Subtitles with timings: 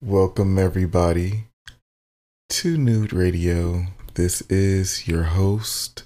[0.00, 1.46] Welcome, everybody,
[2.50, 3.86] to Nude Radio.
[4.14, 6.04] This is your host,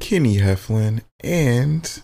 [0.00, 2.00] Kenny Heflin, and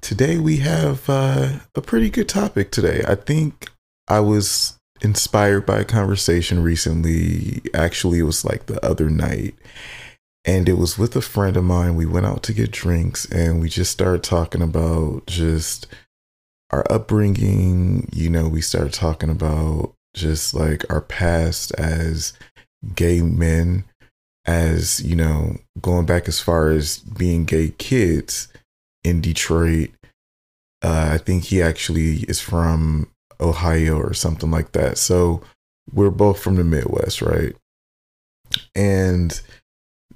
[0.00, 3.02] today we have uh, a pretty good topic today.
[3.08, 3.68] I think
[4.06, 7.62] I was inspired by a conversation recently.
[7.74, 9.56] Actually, it was like the other night,
[10.44, 11.96] and it was with a friend of mine.
[11.96, 15.86] We went out to get drinks, and we just started talking about just
[16.70, 18.08] our upbringing.
[18.12, 22.32] You know, we started talking about just like our past as
[22.94, 23.84] gay men,
[24.46, 28.48] as you know, going back as far as being gay kids
[29.04, 29.90] in Detroit.
[30.82, 34.96] Uh, I think he actually is from Ohio or something like that.
[34.96, 35.42] So
[35.92, 37.54] we're both from the Midwest, right?
[38.74, 39.38] And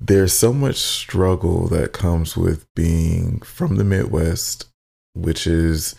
[0.07, 4.67] there's so much struggle that comes with being from the Midwest,
[5.15, 5.95] which is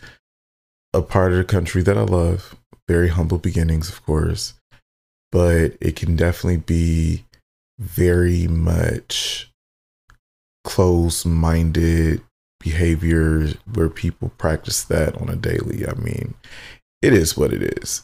[0.93, 2.55] a part of the country that I love.
[2.87, 4.53] Very humble beginnings, of course,
[5.31, 7.25] but it can definitely be
[7.79, 9.51] very much
[10.63, 12.21] closed minded
[12.59, 15.87] behavior where people practice that on a daily.
[15.87, 16.35] I mean,
[17.01, 18.03] it is what it is.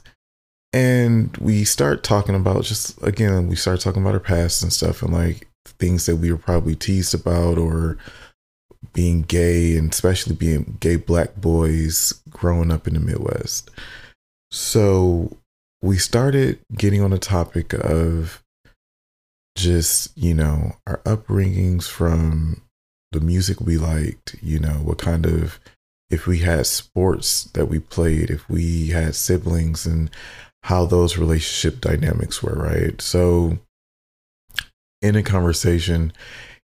[0.73, 5.03] And we start talking about just again, we start talking about our past and stuff
[5.03, 7.97] and like things that we were probably teased about or
[8.93, 13.69] being gay and especially being gay black boys growing up in the Midwest.
[14.51, 15.37] So
[15.81, 18.43] we started getting on the topic of
[19.55, 22.61] just, you know, our upbringings from
[23.11, 25.59] the music we liked, you know, what kind of
[26.09, 30.09] if we had sports that we played, if we had siblings and
[30.63, 33.01] how those relationship dynamics were, right?
[33.01, 33.59] So
[35.01, 36.13] in a conversation,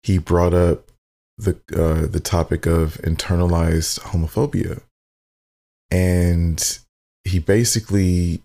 [0.02, 0.90] he brought up
[1.38, 4.82] the uh, the topic of internalized homophobia,
[5.90, 6.78] and
[7.24, 8.42] he basically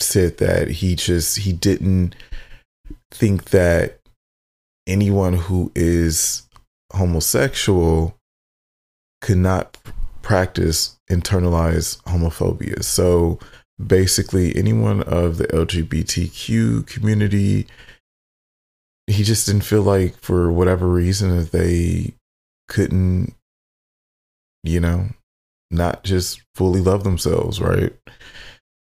[0.00, 2.14] said that he just he didn't
[3.10, 4.00] think that
[4.86, 6.48] anyone who is
[6.92, 8.16] homosexual
[9.20, 9.78] could not
[10.22, 12.82] practice internalized homophobia.
[12.82, 13.38] So
[13.84, 17.66] basically, anyone of the LGBTQ community,
[19.06, 22.14] he just didn't feel like, for whatever reason, that they
[22.68, 23.34] couldn't,
[24.62, 25.08] you know,
[25.70, 27.92] not just fully love themselves, right?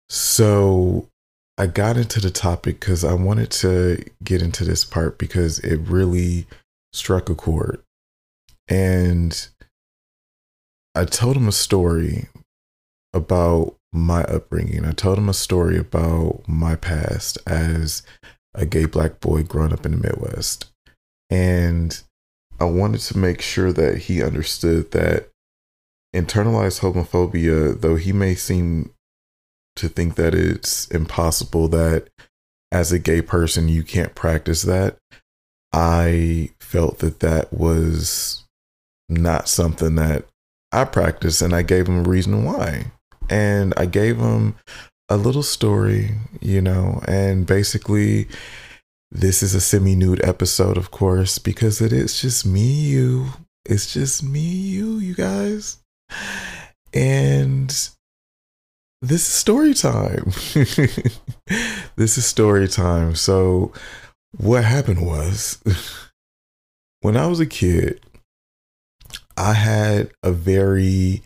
[0.08, 1.08] So
[1.56, 5.76] I got into the topic because I wanted to get into this part because it
[5.76, 6.46] really
[6.92, 7.82] struck a chord.
[8.68, 9.48] And
[10.94, 12.28] I told him a story
[13.12, 14.84] about my upbringing.
[14.84, 18.02] I told him a story about my past as
[18.54, 20.70] a gay black boy growing up in the Midwest.
[21.30, 22.00] And
[22.58, 25.28] I wanted to make sure that he understood that
[26.14, 28.90] internalized homophobia, though he may seem
[29.76, 32.08] to think that it's impossible that
[32.72, 34.98] as a gay person you can't practice that,
[35.72, 38.44] I felt that that was
[39.08, 40.26] not something that
[40.72, 42.92] I practiced, and I gave him a reason why.
[43.28, 44.56] And I gave him
[45.10, 48.28] a little story, you know, and basically,
[49.10, 53.26] this is a semi nude episode, of course, because it is just me, you.
[53.66, 55.78] It's just me, you, you guys.
[56.94, 57.68] And
[59.02, 60.26] this is story time.
[61.96, 63.16] this is story time.
[63.16, 63.72] So,
[64.36, 65.60] what happened was
[67.00, 68.00] when I was a kid,
[69.36, 71.22] I had a very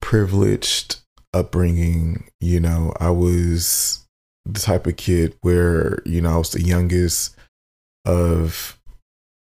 [0.00, 1.00] privileged
[1.32, 2.28] upbringing.
[2.40, 4.06] You know, I was
[4.44, 7.36] the type of kid where, you know, I was the youngest
[8.04, 8.78] of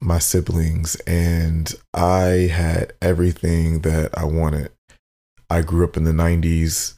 [0.02, 4.72] my siblings and I had everything that I wanted.
[5.50, 6.96] I grew up in the 90s.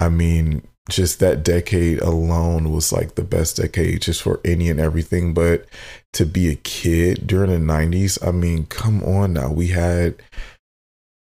[0.00, 4.80] I mean, just that decade alone was like the best decade just for any and
[4.80, 5.32] everything.
[5.32, 5.66] But
[6.14, 9.52] to be a kid during the 90s, I mean, come on now.
[9.52, 10.16] We had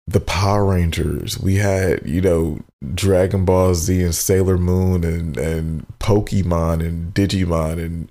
[0.06, 2.60] the Power Rangers, we had, you know,
[2.94, 8.10] Dragon Ball Z and Sailor Moon and, and Pokemon and Digimon and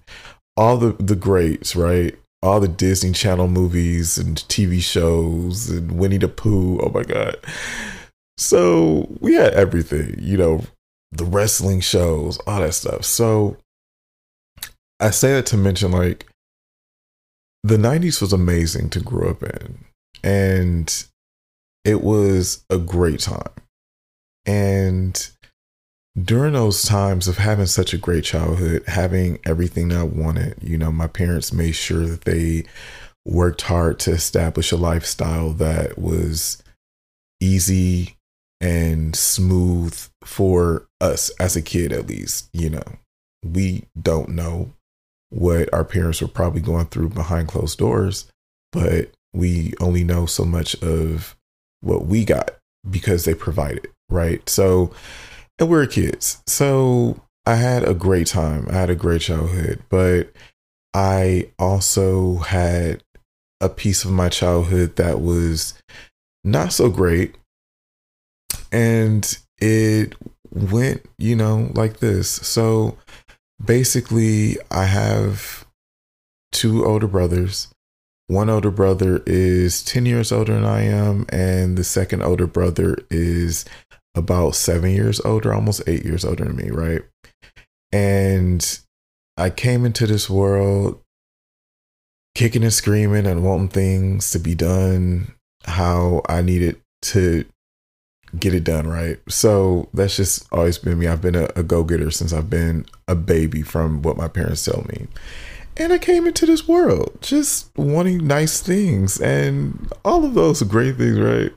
[0.55, 2.17] all the, the greats, right?
[2.41, 6.79] All the Disney Channel movies and TV shows and Winnie the Pooh.
[6.79, 7.35] Oh my God.
[8.37, 10.63] So we had everything, you know,
[11.11, 13.03] the wrestling shows, all that stuff.
[13.03, 13.57] So
[14.99, 16.25] I say that to mention like
[17.63, 19.85] the 90s was amazing to grow up in.
[20.23, 21.05] And
[21.83, 23.51] it was a great time.
[24.45, 25.29] And
[26.21, 30.91] during those times of having such a great childhood, having everything I wanted, you know,
[30.91, 32.65] my parents made sure that they
[33.25, 36.61] worked hard to establish a lifestyle that was
[37.39, 38.17] easy
[38.59, 42.49] and smooth for us as a kid, at least.
[42.53, 42.83] You know,
[43.43, 44.73] we don't know
[45.29, 48.27] what our parents were probably going through behind closed doors,
[48.71, 51.35] but we only know so much of
[51.81, 52.51] what we got
[52.89, 54.47] because they provided, right?
[54.49, 54.93] So,
[55.59, 56.41] and we we're kids.
[56.47, 58.67] So I had a great time.
[58.69, 60.31] I had a great childhood, but
[60.93, 63.03] I also had
[63.59, 65.75] a piece of my childhood that was
[66.43, 67.35] not so great.
[68.71, 70.15] And it
[70.51, 72.29] went, you know, like this.
[72.29, 72.97] So
[73.63, 75.65] basically, I have
[76.51, 77.70] two older brothers.
[78.31, 82.97] One older brother is 10 years older than I am, and the second older brother
[83.09, 83.65] is
[84.15, 87.01] about seven years older, almost eight years older than me, right?
[87.91, 88.79] And
[89.35, 91.01] I came into this world
[92.33, 95.33] kicking and screaming and wanting things to be done
[95.65, 97.43] how I needed to
[98.39, 99.19] get it done, right?
[99.27, 101.07] So that's just always been me.
[101.07, 104.63] I've been a, a go getter since I've been a baby, from what my parents
[104.63, 105.07] tell me.
[105.77, 110.97] And I came into this world just wanting nice things and all of those great
[110.97, 111.51] things, right?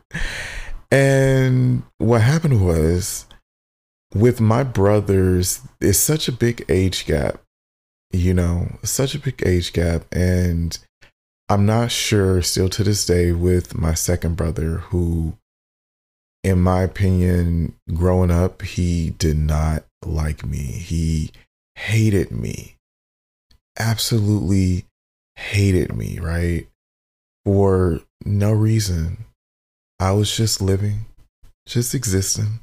[0.90, 3.26] And what happened was
[4.14, 7.40] with my brothers, it's such a big age gap,
[8.12, 10.04] you know, such a big age gap.
[10.12, 10.78] And
[11.48, 15.36] I'm not sure still to this day with my second brother, who,
[16.42, 20.58] in my opinion, growing up, he did not like me.
[20.58, 21.32] He
[21.74, 22.76] hated me,
[23.78, 24.84] absolutely
[25.36, 26.66] hated me, right?
[27.44, 29.24] For no reason.
[30.00, 31.06] I was just living,
[31.66, 32.60] just existing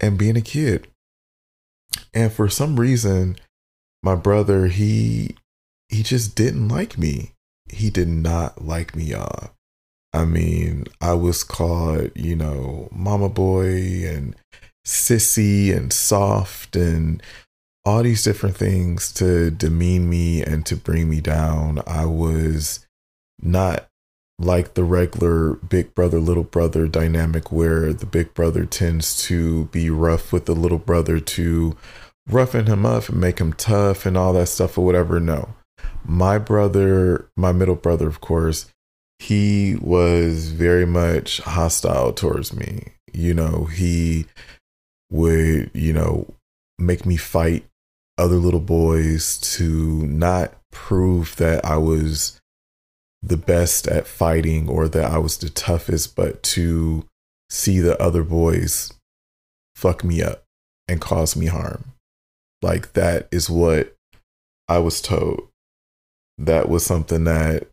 [0.00, 0.86] and being a kid.
[2.12, 3.36] And for some reason,
[4.02, 5.36] my brother, he
[5.88, 7.32] he just didn't like me.
[7.70, 9.50] He did not like me, y'all.
[10.12, 14.36] I mean, I was called, you know, mama boy and
[14.86, 17.22] sissy and soft and
[17.84, 21.80] all these different things to demean me and to bring me down.
[21.86, 22.86] I was
[23.40, 23.88] not
[24.38, 29.90] like the regular big brother little brother dynamic where the big brother tends to be
[29.90, 31.76] rough with the little brother to
[32.28, 35.18] roughen him up and make him tough and all that stuff or whatever.
[35.18, 35.54] No.
[36.04, 38.66] My brother my middle brother of course
[39.18, 42.92] he was very much hostile towards me.
[43.12, 44.26] You know he
[45.10, 46.34] would you know
[46.78, 47.64] make me fight
[48.16, 52.38] other little boys to not prove that i was
[53.22, 57.04] the best at fighting or that I was the toughest, but to
[57.50, 58.92] see the other boys
[59.74, 60.44] fuck me up
[60.86, 61.92] and cause me harm.
[62.62, 63.94] Like that is what
[64.68, 65.48] I was told.
[66.36, 67.68] That was something that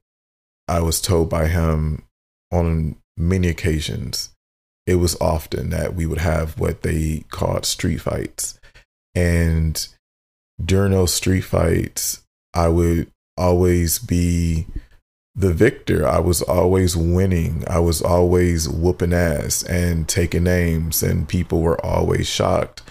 [0.68, 2.04] I was told by him
[2.52, 4.32] on many occasions.
[4.88, 8.60] It was often that we would have what they called street fights.
[9.16, 9.88] And
[10.64, 12.22] during those street fights,
[12.54, 14.68] I would always be
[15.36, 16.08] the victor.
[16.08, 17.64] I was always winning.
[17.68, 22.82] I was always whooping ass and taking names, and people were always shocked.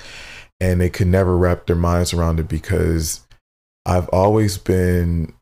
[0.60, 3.26] And they could never wrap their minds around it because
[3.86, 5.34] I've always been,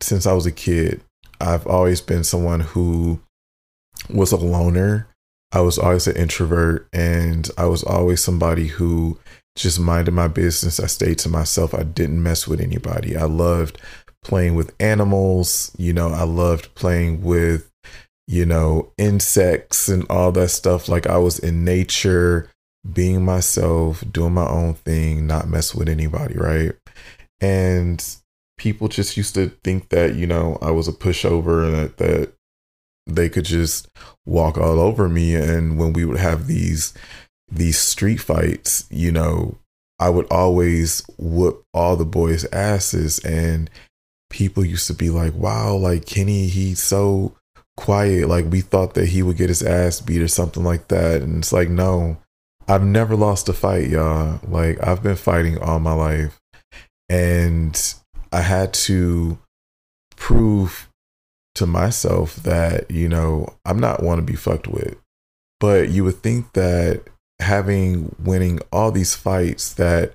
[0.00, 1.02] since I was a kid,
[1.40, 3.20] I've always been someone who
[4.08, 5.08] was a loner.
[5.52, 9.18] I was always an introvert, and I was always somebody who
[9.56, 10.80] just minded my business.
[10.80, 11.74] I stayed to myself.
[11.74, 13.16] I didn't mess with anybody.
[13.16, 13.80] I loved
[14.22, 15.72] playing with animals.
[15.78, 17.70] You know, I loved playing with,
[18.26, 20.88] you know, insects and all that stuff.
[20.88, 22.48] Like I was in nature,
[22.90, 26.72] being myself, doing my own thing, not mess with anybody, right?
[27.40, 28.04] And
[28.58, 32.32] people just used to think that, you know, I was a pushover and that, that
[33.06, 33.88] they could just
[34.26, 35.34] walk all over me.
[35.34, 36.94] And when we would have these
[37.50, 39.58] these street fights, you know,
[39.98, 43.68] I would always whoop all the boys' asses and
[44.30, 47.36] people used to be like, wow, like Kenny, he's so
[47.76, 48.28] quiet.
[48.28, 51.22] Like we thought that he would get his ass beat or something like that.
[51.22, 52.16] And it's like, no,
[52.68, 54.40] I've never lost a fight, y'all.
[54.46, 56.38] Like I've been fighting all my life.
[57.08, 57.94] And
[58.32, 59.38] I had to
[60.16, 60.88] prove
[61.56, 64.96] to myself that, you know, I'm not one to be fucked with.
[65.58, 67.02] But you would think that
[67.40, 70.14] having winning all these fights that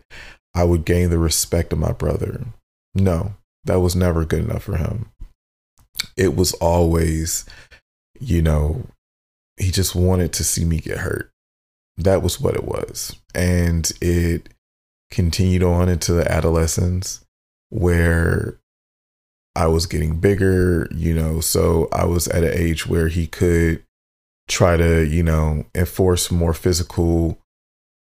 [0.54, 2.46] I would gain the respect of my brother.
[2.94, 5.12] No, that was never good enough for him.
[6.16, 7.46] It was always,
[8.20, 8.84] you know,
[9.58, 11.32] he just wanted to see me get hurt.
[11.98, 13.16] That was what it was.
[13.34, 14.50] And it
[15.12, 17.26] continued on into the adolescence
[17.70, 18.60] where
[19.56, 23.85] I was getting bigger, you know, so I was at an age where he could
[24.48, 27.40] try to, you know, enforce more physical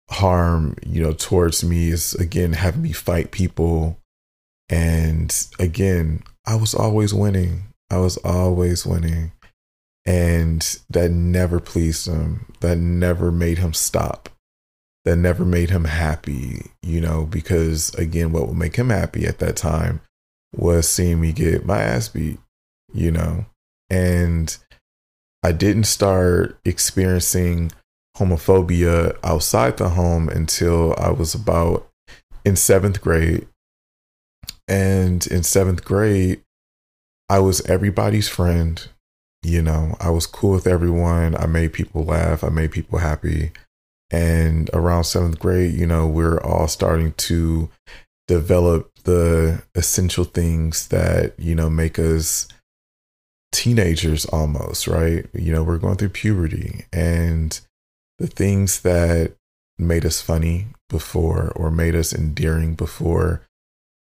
[0.10, 4.00] harm, you know, towards me is again having me fight people.
[4.70, 7.64] And again, I was always winning.
[7.90, 9.32] I was always winning.
[10.06, 12.46] And that never pleased him.
[12.60, 14.30] That never made him stop.
[15.06, 19.40] That never made him happy, you know, because again, what would make him happy at
[19.40, 20.02] that time
[20.56, 22.40] was seeing me get my ass beat,
[22.94, 23.46] you know.
[23.90, 24.56] And
[25.44, 27.72] I didn't start experiencing
[28.18, 31.90] homophobia outside the home until I was about
[32.46, 33.48] in seventh grade.
[34.68, 36.42] And in seventh grade,
[37.30, 38.88] I was everybody's friend.
[39.44, 41.36] You know, I was cool with everyone.
[41.36, 42.44] I made people laugh.
[42.44, 43.52] I made people happy.
[44.12, 47.70] And around seventh grade, you know, we're all starting to
[48.28, 52.48] develop the essential things that, you know, make us
[53.54, 55.26] teenagers almost, right?
[55.34, 57.60] You know, we're going through puberty and
[58.20, 59.34] the things that
[59.78, 63.42] made us funny before or made us endearing before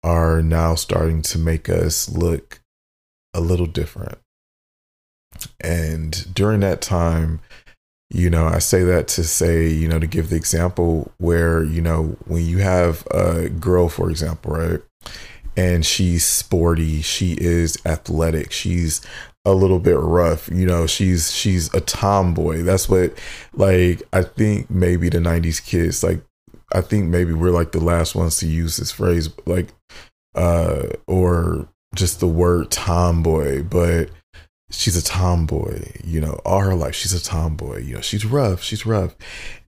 [0.03, 2.61] are now starting to make us look
[3.33, 4.19] a little different.
[5.61, 7.41] And during that time,
[8.11, 11.81] you know, I say that to say, you know, to give the example where, you
[11.81, 14.81] know, when you have a girl, for example, right?
[15.57, 19.01] And she's sporty, she is athletic, she's
[19.45, 20.49] a little bit rough.
[20.49, 22.63] You know, she's she's a tomboy.
[22.63, 23.19] That's what
[23.53, 26.23] like I think maybe the 90s kids like
[26.73, 29.69] I think maybe we're like the last ones to use this phrase like
[30.35, 34.11] uh or just the word tomboy, but
[34.71, 38.63] she's a tomboy, you know, all her life she's a tomboy, you know, she's rough,
[38.63, 39.15] she's rough.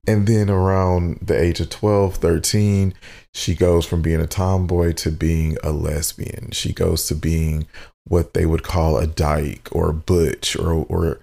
[0.07, 2.93] And then around the age of 12, 13,
[3.33, 6.51] she goes from being a tomboy to being a lesbian.
[6.51, 7.67] She goes to being
[8.07, 11.19] what they would call a dyke or a butch or or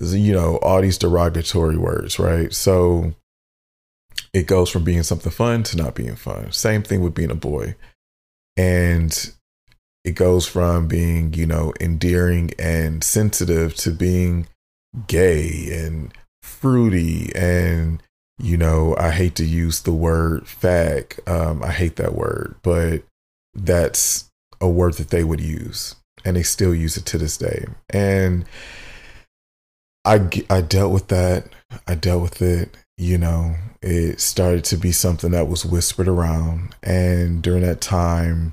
[0.00, 2.52] you know all these derogatory words right?
[2.52, 3.14] So
[4.32, 6.50] it goes from being something fun to not being fun.
[6.52, 7.76] Same thing with being a boy.
[8.56, 9.32] And
[10.04, 14.46] it goes from being you know endearing and sensitive to being
[15.06, 16.12] gay and
[16.42, 18.02] fruity and
[18.38, 23.02] you know i hate to use the word fag um, i hate that word but
[23.54, 27.66] that's a word that they would use and they still use it to this day.
[27.90, 28.44] And
[30.04, 31.46] I, I dealt with that.
[31.86, 32.76] I dealt with it.
[32.96, 36.74] You know, it started to be something that was whispered around.
[36.82, 38.52] And during that time,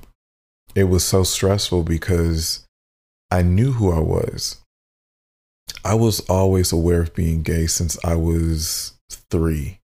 [0.74, 2.66] it was so stressful because
[3.30, 4.60] I knew who I was.
[5.84, 8.94] I was always aware of being gay since I was
[9.30, 9.78] three.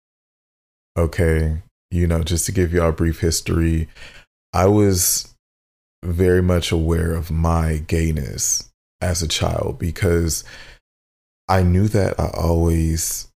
[0.97, 1.63] Okay.
[1.91, 3.89] You know, just to give you a brief history,
[4.53, 5.34] I was
[6.05, 8.71] very much aware of my gayness
[9.01, 10.45] as a child because
[11.49, 13.29] I knew that I always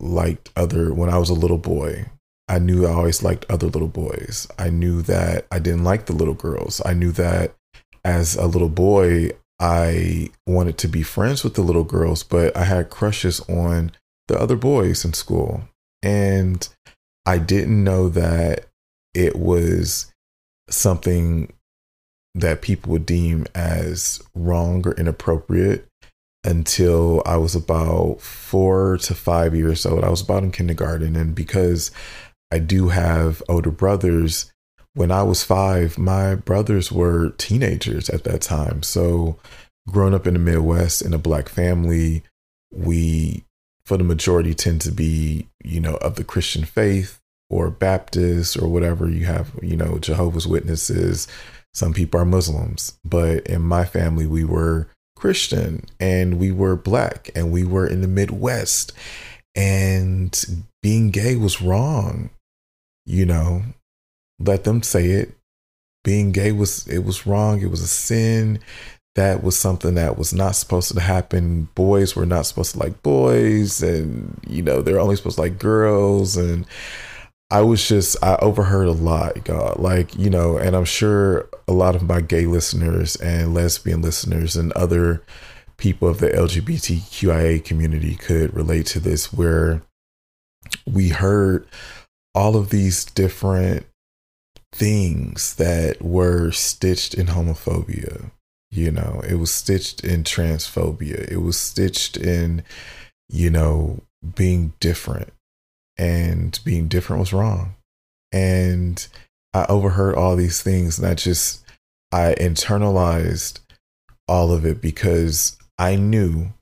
[0.00, 2.06] liked other when I was a little boy.
[2.48, 4.48] I knew I always liked other little boys.
[4.58, 6.82] I knew that I didn't like the little girls.
[6.84, 7.54] I knew that
[8.04, 12.64] as a little boy, I wanted to be friends with the little girls, but I
[12.64, 13.92] had crushes on
[14.26, 15.62] the other boys in school.
[16.02, 16.68] And
[17.24, 18.66] I didn't know that
[19.14, 20.12] it was
[20.68, 21.52] something
[22.34, 25.86] that people would deem as wrong or inappropriate
[26.44, 30.04] until I was about four to five years old.
[30.04, 31.14] I was about in kindergarten.
[31.14, 31.90] And because
[32.50, 34.52] I do have older brothers,
[34.94, 38.82] when I was five, my brothers were teenagers at that time.
[38.82, 39.38] So,
[39.88, 42.22] growing up in the Midwest in a black family,
[42.72, 43.44] we,
[43.86, 48.68] for the majority, tend to be, you know, of the Christian faith or Baptist or
[48.68, 51.26] whatever you have, you know, Jehovah's Witnesses,
[51.74, 57.30] some people are Muslims, but in my family, we were Christian and we were black
[57.34, 58.92] and we were in the Midwest.
[59.54, 62.30] And being gay was wrong.
[63.06, 63.62] You know,
[64.38, 65.36] let them say it.
[66.04, 67.60] Being gay was it was wrong.
[67.60, 68.58] It was a sin.
[69.14, 71.68] That was something that was not supposed to happen.
[71.74, 75.58] Boys were not supposed to like boys, and you know, they're only supposed to like
[75.58, 76.36] girls.
[76.36, 76.66] And
[77.52, 79.78] I was just I overheard a lot, God.
[79.78, 84.56] Like, you know, and I'm sure a lot of my gay listeners and lesbian listeners
[84.56, 85.22] and other
[85.76, 89.82] people of the LGBTQIA community could relate to this where
[90.90, 91.68] we heard
[92.34, 93.84] all of these different
[94.72, 98.30] things that were stitched in homophobia.
[98.70, 101.30] You know, it was stitched in transphobia.
[101.30, 102.64] It was stitched in,
[103.28, 104.00] you know,
[104.34, 105.34] being different
[105.98, 107.74] and being different was wrong.
[108.32, 109.06] And
[109.52, 111.64] I overheard all these things and I just
[112.10, 113.60] I internalized
[114.28, 116.52] all of it because I knew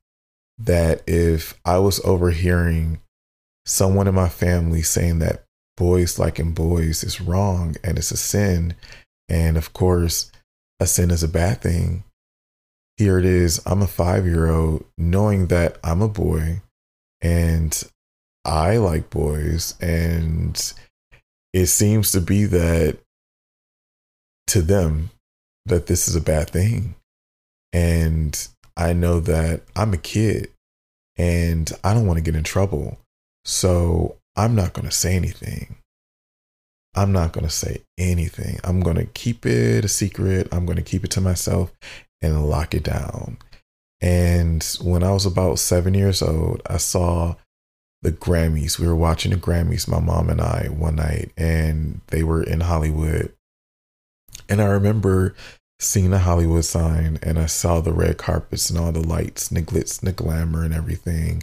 [0.59, 3.01] that if I was overhearing
[3.67, 5.45] someone in my family saying that
[5.77, 8.75] boys liking boys is wrong and it's a sin,
[9.29, 10.31] and of course,
[10.79, 12.05] a sin is a bad thing.
[12.97, 13.63] Here it is.
[13.65, 16.61] I'm a five year old knowing that I'm a boy
[17.23, 17.83] and
[18.45, 19.75] I like boys.
[19.81, 20.73] And
[21.53, 22.99] it seems to be that
[24.49, 25.11] to them
[25.67, 26.95] that this is a bad thing.
[27.73, 30.51] And I know that I'm a kid
[31.17, 32.99] and I don't want to get in trouble.
[33.45, 35.77] So I'm not going to say anything.
[36.95, 38.59] I'm not going to say anything.
[38.65, 40.49] I'm going to keep it a secret.
[40.51, 41.73] I'm going to keep it to myself
[42.21, 43.39] and lock it down.
[44.01, 47.37] And when I was about seven years old, I saw
[48.03, 48.79] the Grammys.
[48.79, 52.61] We were watching the Grammys, my mom and I, one night, and they were in
[52.61, 53.33] Hollywood.
[54.49, 55.35] And I remember
[55.79, 59.57] seeing the Hollywood sign and I saw the red carpets and all the lights and
[59.57, 61.43] the glitz and the glamour and everything.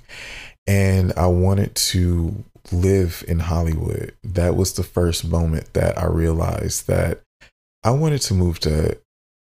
[0.68, 4.14] And I wanted to live in Hollywood.
[4.24, 7.22] That was the first moment that I realized that
[7.84, 8.98] I wanted to move to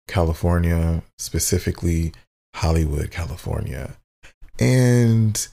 [0.09, 2.13] California, specifically
[2.55, 3.97] Hollywood, California.
[4.59, 5.47] And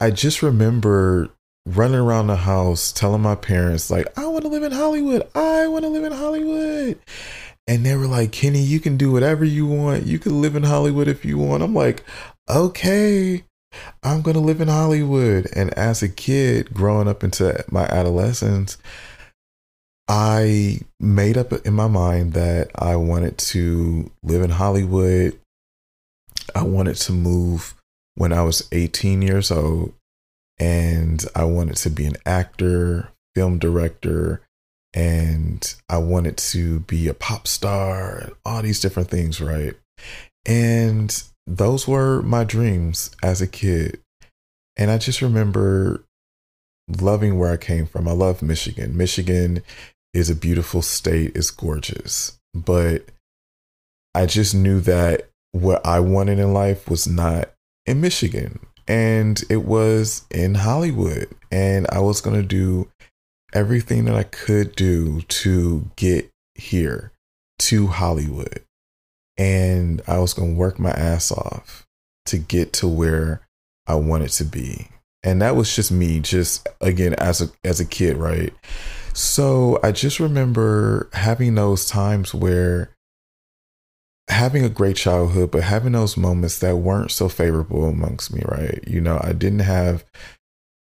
[0.00, 1.30] I just remember
[1.66, 5.28] running around the house telling my parents, like, I want to live in Hollywood.
[5.34, 6.98] I want to live in Hollywood.
[7.66, 10.06] And they were like, Kenny, you can do whatever you want.
[10.06, 11.62] You can live in Hollywood if you want.
[11.62, 12.04] I'm like,
[12.48, 13.44] okay.
[14.02, 15.48] I'm going to live in Hollywood.
[15.54, 18.78] And as a kid growing up into my adolescence,
[20.08, 25.38] I made up in my mind that I wanted to live in Hollywood.
[26.54, 27.74] I wanted to move
[28.16, 29.94] when I was 18 years old.
[30.58, 34.40] And I wanted to be an actor, film director,
[34.94, 39.74] and I wanted to be a pop star, all these different things, right?
[40.46, 44.00] And those were my dreams as a kid.
[44.78, 46.02] And I just remember
[47.00, 48.08] loving where I came from.
[48.08, 48.96] I love Michigan.
[48.96, 49.62] Michigan
[50.14, 52.38] is a beautiful state, it's gorgeous.
[52.54, 53.04] But
[54.14, 57.50] I just knew that what I wanted in life was not
[57.86, 61.28] in Michigan and it was in Hollywood.
[61.50, 62.88] And I was going to do
[63.52, 67.12] everything that I could do to get here
[67.58, 68.62] to Hollywood
[69.38, 71.86] and I was going to work my ass off
[72.26, 73.42] to get to where
[73.86, 74.88] I wanted to be.
[75.22, 78.52] And that was just me, just again as a as a kid, right?
[79.12, 82.90] So I just remember having those times where
[84.28, 88.82] having a great childhood, but having those moments that weren't so favorable amongst me, right?
[88.86, 90.04] You know, I didn't have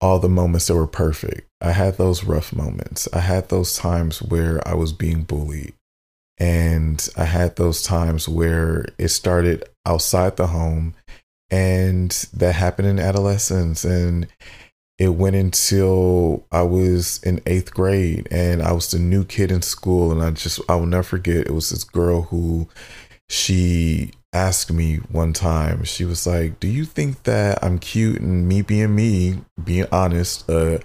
[0.02, 1.50] all the moments that were perfect.
[1.62, 3.08] I had those rough moments.
[3.14, 5.74] I had those times where I was being bullied.
[6.38, 10.96] And I had those times where it started outside the home
[11.50, 13.86] and that happened in adolescence.
[13.86, 14.28] And
[14.98, 19.62] it went until I was in eighth grade and I was the new kid in
[19.62, 20.12] school.
[20.12, 22.68] And I just, I will never forget, it was this girl who
[23.30, 28.48] she asked me one time, she was like, Do you think that I'm cute and
[28.48, 30.80] me being me, being honest, uh,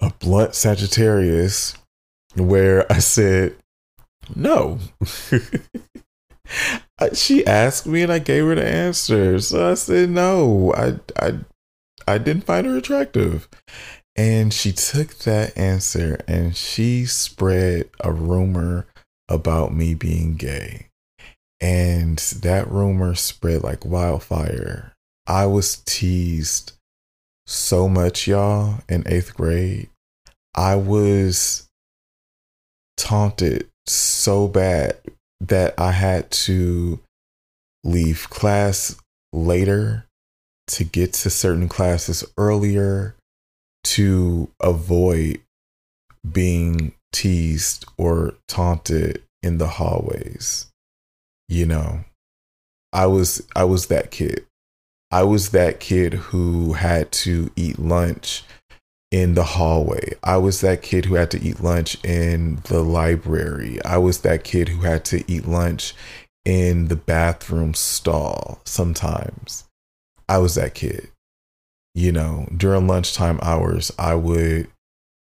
[0.00, 1.74] a blunt Sagittarius,
[2.34, 3.56] where I said,
[4.34, 4.78] no.
[7.14, 9.38] she asked me and I gave her the answer.
[9.40, 10.72] So I said no.
[10.74, 11.40] I I
[12.06, 13.48] I didn't find her attractive.
[14.16, 18.86] And she took that answer and she spread a rumor
[19.28, 20.88] about me being gay.
[21.60, 24.92] And that rumor spread like wildfire.
[25.26, 26.72] I was teased
[27.46, 29.88] so much, y'all, in eighth grade.
[30.54, 31.66] I was
[32.96, 34.98] taunted so bad
[35.40, 37.00] that I had to
[37.82, 38.96] leave class
[39.32, 40.06] later
[40.66, 43.14] to get to certain classes earlier
[43.84, 45.40] to avoid
[46.30, 50.70] being teased or taunted in the hallways.
[51.48, 52.04] You know,
[52.92, 54.46] I was I was that kid.
[55.10, 58.42] I was that kid who had to eat lunch
[59.10, 60.14] in the hallway.
[60.24, 63.78] I was that kid who had to eat lunch in the library.
[63.84, 65.94] I was that kid who had to eat lunch
[66.44, 69.64] in the bathroom stall sometimes.
[70.28, 71.10] I was that kid.
[71.94, 74.68] You know, during lunchtime hours, I would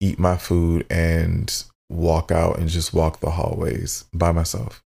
[0.01, 4.83] eat my food and walk out and just walk the hallways by myself.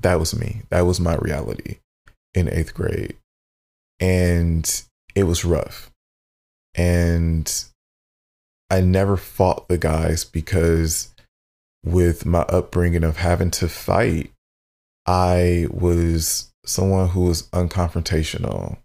[0.00, 0.62] That was me.
[0.70, 1.78] That was my reality
[2.34, 3.16] in eighth grade.
[3.98, 4.82] And
[5.14, 5.90] it was rough.
[6.74, 7.52] And
[8.70, 11.12] I never fought the guys because
[11.84, 14.32] with my upbringing of having to fight
[15.06, 18.78] I was someone who was unconfrontational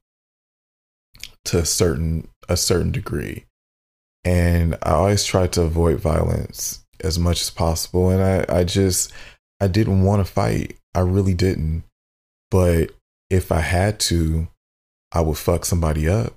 [1.45, 3.45] to a certain a certain degree.
[4.23, 8.09] And I always tried to avoid violence as much as possible.
[8.09, 9.11] And I, I just
[9.59, 10.77] I didn't want to fight.
[10.95, 11.83] I really didn't.
[12.49, 12.91] But
[13.29, 14.47] if I had to,
[15.11, 16.35] I would fuck somebody up.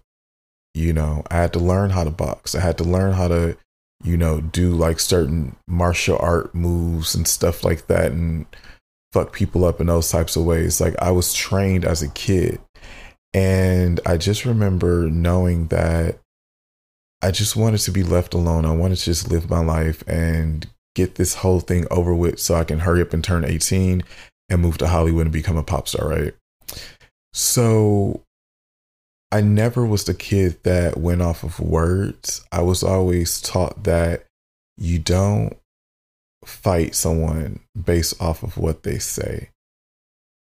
[0.75, 2.55] You know, I had to learn how to box.
[2.55, 3.57] I had to learn how to,
[4.05, 8.47] you know, do like certain martial art moves and stuff like that and
[9.12, 10.81] fuck people up in those types of ways.
[10.81, 12.61] Like I was trained as a kid.
[13.35, 16.18] And I just remember knowing that
[17.23, 18.64] I just wanted to be left alone.
[18.64, 22.55] I wanted to just live my life and get this whole thing over with so
[22.55, 24.03] I can hurry up and turn 18
[24.49, 26.35] and move to Hollywood and become a pop star, right?
[27.33, 28.23] So
[29.31, 32.45] I never was the kid that went off of words.
[32.51, 34.25] I was always taught that
[34.77, 35.57] you don't
[36.45, 39.51] fight someone based off of what they say.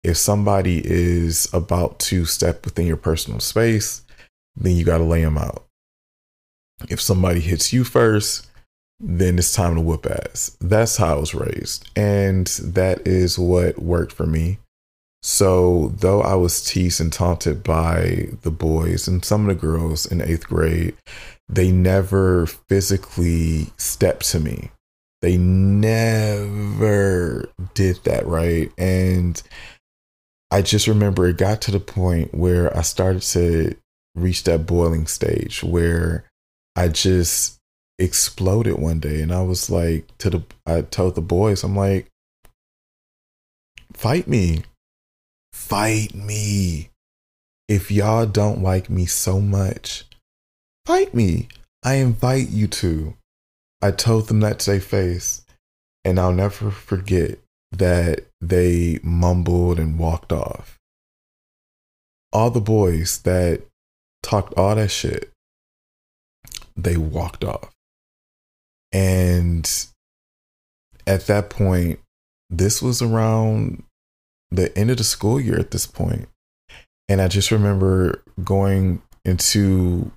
[0.03, 4.03] If somebody is about to step within your personal space,
[4.55, 5.65] then you got to lay them out.
[6.89, 8.47] If somebody hits you first,
[8.99, 10.55] then it's time to whoop ass.
[10.61, 11.89] That's how I was raised.
[11.95, 14.59] And that is what worked for me.
[15.21, 20.05] So, though I was teased and taunted by the boys and some of the girls
[20.05, 20.95] in eighth grade,
[21.49, 24.69] they never physically stepped to me.
[25.23, 26.69] They never
[27.73, 28.71] did that, right?
[28.77, 29.41] And
[30.51, 33.75] I just remember it got to the point where I started to
[34.13, 36.25] reach that boiling stage where
[36.75, 37.57] I just
[37.97, 42.07] exploded one day and I was like to the I told the boys I'm like
[43.93, 44.63] fight me.
[45.53, 46.89] Fight me.
[47.67, 50.05] If y'all don't like me so much
[50.85, 51.47] fight me.
[51.83, 53.15] I invite you to.
[53.81, 55.45] I told them that to their face
[56.03, 57.39] and I'll never forget
[57.71, 60.77] that they mumbled and walked off.
[62.33, 63.61] All the boys that
[64.23, 65.31] talked all that shit
[66.75, 67.74] they walked off
[68.95, 69.69] and
[71.05, 71.99] at that point,
[72.49, 73.83] this was around
[74.51, 76.29] the end of the school year at this point.
[77.09, 80.13] And I just remember going into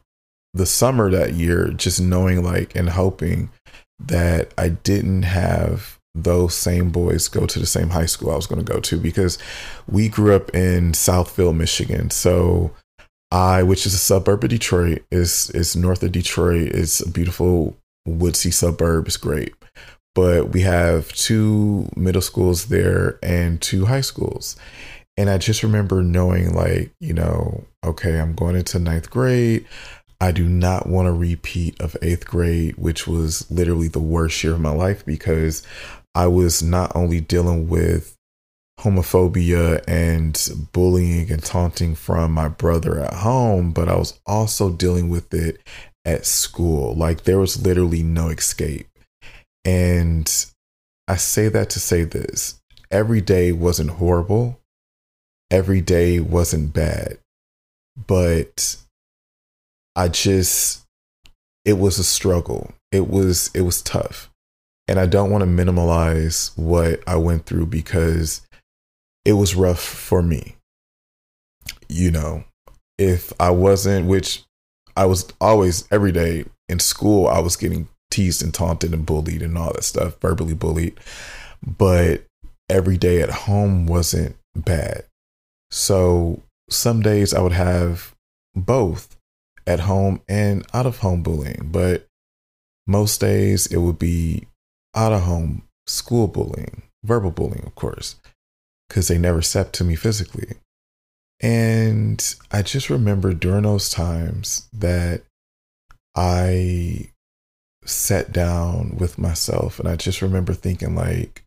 [0.54, 3.50] the summer that year, just knowing like and hoping
[3.98, 8.46] that I didn't have those same boys go to the same high school I was
[8.46, 9.38] going to go to because
[9.88, 12.10] we grew up in Southfield, Michigan.
[12.10, 12.70] So
[13.32, 16.68] I, which is a suburb of Detroit, is is north of Detroit.
[16.68, 17.76] It's a beautiful
[18.08, 19.54] woodsy suburb is great.
[20.14, 24.56] But we have two middle schools there and two high schools.
[25.16, 29.66] And I just remember knowing, like, you know, okay, I'm going into ninth grade.
[30.20, 34.54] I do not want a repeat of eighth grade, which was literally the worst year
[34.54, 35.62] of my life because
[36.14, 38.16] I was not only dealing with
[38.80, 45.08] homophobia and bullying and taunting from my brother at home, but I was also dealing
[45.08, 45.60] with it
[46.08, 46.94] at school.
[46.94, 48.88] Like there was literally no escape.
[49.64, 50.26] And
[51.06, 54.58] I say that to say this every day wasn't horrible,
[55.50, 57.18] every day wasn't bad,
[58.06, 58.76] but
[59.94, 60.84] I just,
[61.66, 62.72] it was a struggle.
[62.90, 64.30] It was, it was tough.
[64.86, 68.40] And I don't want to minimalize what I went through because
[69.26, 70.56] it was rough for me.
[71.90, 72.44] You know,
[72.96, 74.44] if I wasn't, which
[74.98, 79.42] I was always every day in school, I was getting teased and taunted and bullied
[79.42, 80.98] and all that stuff, verbally bullied.
[81.64, 82.24] But
[82.68, 85.04] every day at home wasn't bad.
[85.70, 88.12] So some days I would have
[88.56, 89.16] both
[89.68, 92.06] at home and out of home bullying, but
[92.84, 94.48] most days it would be
[94.96, 98.16] out of home school bullying, verbal bullying, of course,
[98.88, 100.56] because they never stepped to me physically.
[101.40, 105.22] And I just remember during those times that
[106.16, 107.10] I
[107.84, 111.44] sat down with myself and I just remember thinking like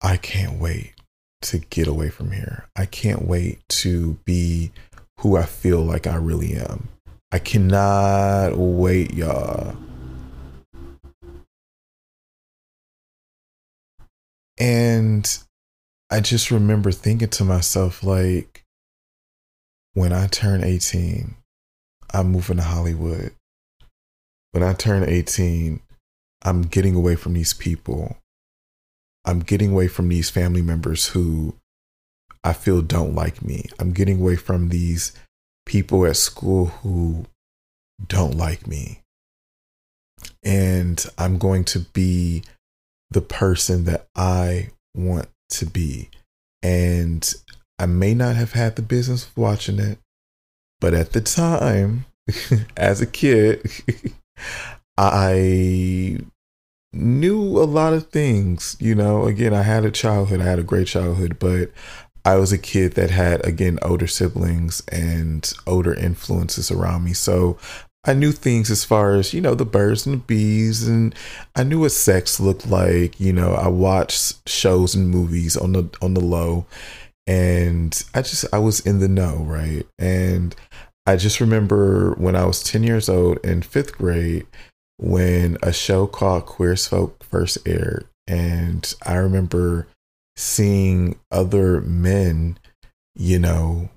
[0.00, 0.94] I can't wait
[1.42, 2.68] to get away from here.
[2.76, 4.70] I can't wait to be
[5.20, 6.88] who I feel like I really am.
[7.32, 9.76] I cannot wait, y'all.
[14.56, 15.38] And
[16.10, 18.57] I just remember thinking to myself, like,
[19.98, 21.34] when I turn 18,
[22.14, 23.32] I'm moving to Hollywood.
[24.52, 25.80] When I turn 18,
[26.44, 28.16] I'm getting away from these people.
[29.24, 31.56] I'm getting away from these family members who
[32.44, 33.66] I feel don't like me.
[33.80, 35.12] I'm getting away from these
[35.66, 37.26] people at school who
[38.06, 39.00] don't like me.
[40.44, 42.44] And I'm going to be
[43.10, 46.08] the person that I want to be.
[46.62, 47.34] And
[47.78, 49.98] I may not have had the business of watching it,
[50.80, 52.06] but at the time,
[52.76, 53.70] as a kid,
[54.98, 56.18] I
[56.92, 58.76] knew a lot of things.
[58.80, 61.70] You know, again, I had a childhood, I had a great childhood, but
[62.24, 67.12] I was a kid that had, again, older siblings and older influences around me.
[67.12, 67.56] So
[68.04, 71.14] I knew things as far as, you know, the birds and the bees, and
[71.54, 73.18] I knew what sex looked like.
[73.20, 76.66] You know, I watched shows and movies on the on the low
[77.28, 79.86] and I just I was in the know, right?
[79.98, 80.56] And
[81.06, 84.46] I just remember when I was 10 years old in 5th grade
[84.96, 89.88] when a show called Queer as Folk first aired and I remember
[90.36, 92.58] seeing other men,
[93.14, 93.90] you know,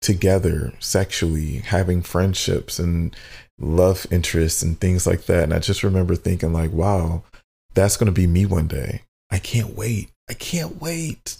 [0.00, 3.16] together sexually, having friendships and
[3.58, 5.44] love interests and things like that.
[5.44, 7.24] And I just remember thinking, like, wow,
[7.74, 9.02] that's going to be me one day.
[9.30, 10.10] I can't wait.
[10.28, 11.38] I can't wait.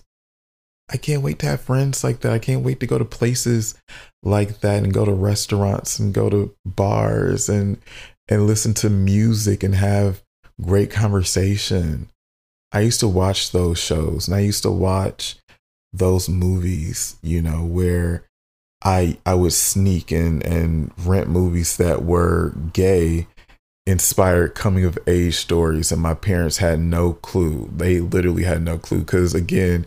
[0.89, 2.33] I can't wait to have friends like that.
[2.33, 3.75] I can't wait to go to places
[4.23, 7.79] like that and go to restaurants and go to bars and
[8.29, 10.23] and listen to music and have
[10.61, 12.09] great conversation.
[12.73, 15.37] I used to watch those shows and I used to watch
[15.93, 18.25] those movies, you know, where
[18.85, 23.27] I I would sneak and and rent movies that were gay
[23.87, 27.71] inspired coming of age stories and my parents had no clue.
[27.75, 29.87] They literally had no clue cuz again,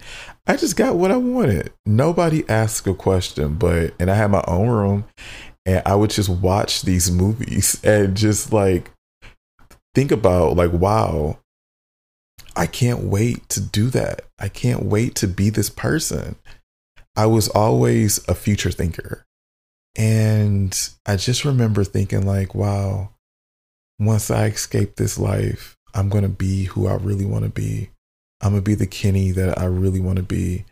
[0.49, 1.71] I just got what I wanted.
[1.85, 5.05] Nobody asked a question, but and I had my own room
[5.63, 8.89] and I would just watch these movies and just like
[9.93, 11.37] think about like wow,
[12.55, 14.23] I can't wait to do that.
[14.39, 16.35] I can't wait to be this person.
[17.15, 19.25] I was always a future thinker.
[19.95, 23.11] And I just remember thinking like, wow,
[23.99, 27.91] once I escape this life, I'm going to be who I really want to be.
[28.41, 30.65] I'm to be the Kenny that I really want to be.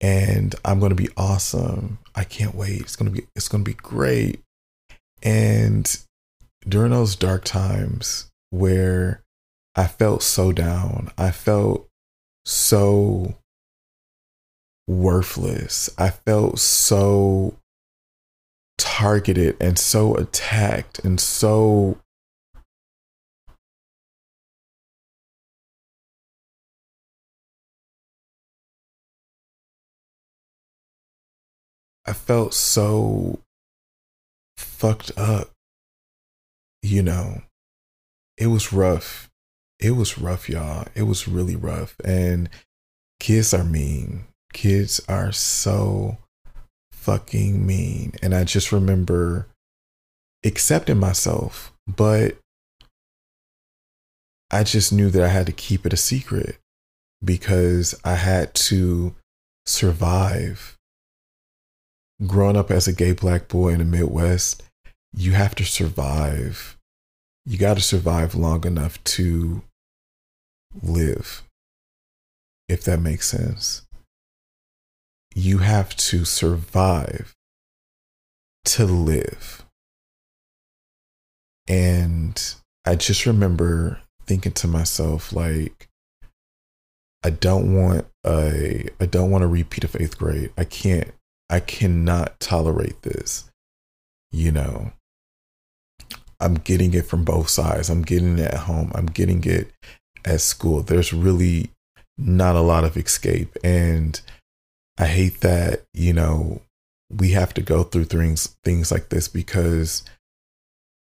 [0.00, 1.98] And I'm to be awesome.
[2.14, 2.80] I can't wait.
[2.82, 4.40] It's to be it's to be great.
[5.22, 5.98] And
[6.68, 9.22] during those dark times where
[9.76, 11.10] I felt so down.
[11.18, 11.88] I felt
[12.44, 13.34] so
[14.86, 15.90] worthless.
[15.98, 17.54] I felt so
[18.78, 21.98] targeted and so attacked and so
[32.06, 33.40] I felt so
[34.56, 35.50] fucked up.
[36.82, 37.42] You know,
[38.36, 39.30] it was rough.
[39.80, 40.86] It was rough, y'all.
[40.94, 41.96] It was really rough.
[42.04, 42.50] And
[43.20, 44.24] kids are mean.
[44.52, 46.18] Kids are so
[46.92, 48.12] fucking mean.
[48.22, 49.46] And I just remember
[50.44, 52.36] accepting myself, but
[54.50, 56.58] I just knew that I had to keep it a secret
[57.24, 59.14] because I had to
[59.66, 60.76] survive.
[62.26, 64.62] Growing up as a gay black boy in the Midwest,
[65.12, 66.76] you have to survive
[67.46, 69.62] you got to survive long enough to
[70.82, 71.42] live,
[72.68, 73.82] if that makes sense.
[75.34, 77.34] You have to survive
[78.66, 79.64] to live.
[81.68, 82.40] And
[82.86, 85.88] I just remember thinking to myself, like,
[87.22, 90.52] I don't want a I don't want a repeat of eighth grade.
[90.56, 91.12] I can't
[91.54, 93.48] I cannot tolerate this.
[94.32, 94.90] You know,
[96.40, 97.88] I'm getting it from both sides.
[97.88, 98.90] I'm getting it at home.
[98.92, 99.70] I'm getting it
[100.24, 100.82] at school.
[100.82, 101.70] There's really
[102.18, 103.56] not a lot of escape.
[103.62, 104.20] And
[104.98, 106.60] I hate that, you know,
[107.08, 110.02] we have to go through things things like this because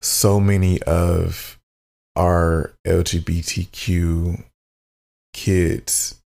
[0.02, 1.58] so many of
[2.14, 4.44] our LGBTQ
[5.32, 6.20] kids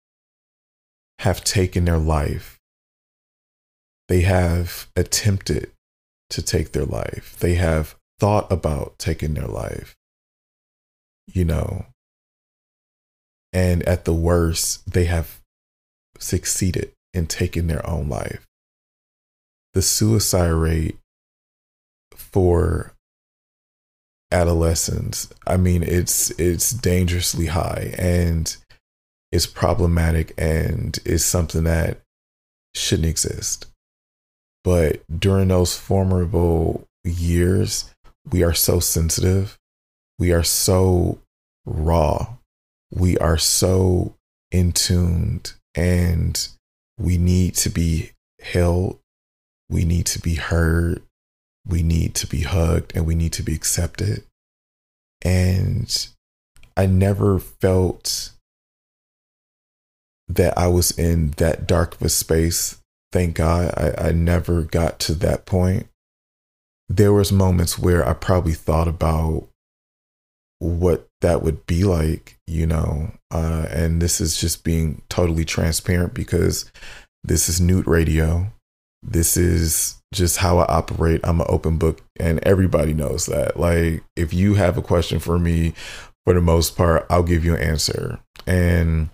[1.19, 2.54] have taken their life.
[4.07, 5.71] They have attempted
[6.29, 7.37] to take their life.
[7.39, 9.95] They have thought about taking their life,
[11.27, 11.85] you know,
[13.55, 15.39] and at the worst, they have
[16.19, 18.45] succeeded in taking their own life.
[19.73, 20.97] The suicide rate
[22.13, 22.91] for
[24.29, 28.55] adolescents, I mean, it's it's dangerously high and
[29.31, 32.01] it's problematic and is something that
[32.73, 33.67] shouldn't exist.
[34.65, 37.93] But during those formidable years,
[38.32, 39.60] we are so sensitive.
[40.17, 41.19] We are so
[41.67, 42.38] raw.
[42.91, 44.15] We are so
[44.51, 46.47] in tuned and
[46.97, 48.97] we need to be held.
[49.69, 51.04] We need to be heard.
[51.67, 54.23] We need to be hugged and we need to be accepted.
[55.21, 56.08] And
[56.75, 58.32] I never felt
[60.28, 62.82] that I was in that dark of a space.
[63.11, 65.87] Thank God I, I never got to that point.
[66.89, 69.47] There was moments where I probably thought about
[70.59, 73.11] what that would be like, you know.
[73.31, 76.71] Uh, and this is just being totally transparent because
[77.23, 78.51] this is Nude Radio.
[79.01, 81.21] This is just how I operate.
[81.23, 83.59] I'm an open book, and everybody knows that.
[83.59, 85.73] Like, if you have a question for me,
[86.25, 88.19] for the most part, I'll give you an answer.
[88.47, 89.09] And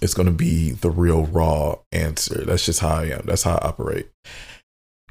[0.00, 2.44] it's going to be the real raw answer.
[2.44, 3.22] That's just how I am.
[3.26, 4.08] That's how I operate.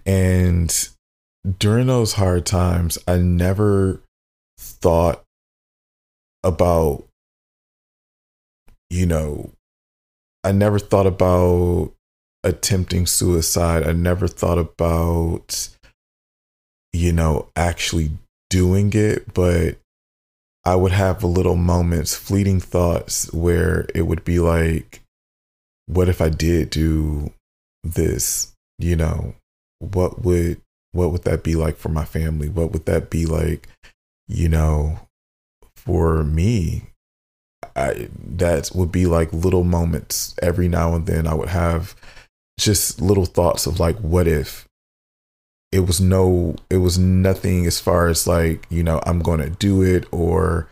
[0.06, 0.90] And
[1.58, 4.02] during those hard times, I never
[4.58, 5.24] thought
[6.44, 7.06] about,
[8.90, 9.52] you know,
[10.44, 11.94] I never thought about
[12.44, 13.88] attempting suicide.
[13.88, 15.70] I never thought about,
[16.94, 18.12] you know, actually
[18.50, 19.78] doing it, but
[20.70, 25.02] I would have little moments, fleeting thoughts where it would be like,
[25.88, 27.34] what if I did do
[27.84, 28.54] this?
[28.78, 29.34] You know,
[29.80, 32.50] what would what would that be like for my family?
[32.50, 33.68] What would that be like,
[34.28, 35.00] you know,
[35.76, 36.84] for me?
[37.76, 41.96] I that would be like little moments every now and then I would have
[42.60, 44.68] just little thoughts of like what if
[45.72, 49.84] it was no it was nothing as far as like you know i'm to do
[49.84, 50.70] it or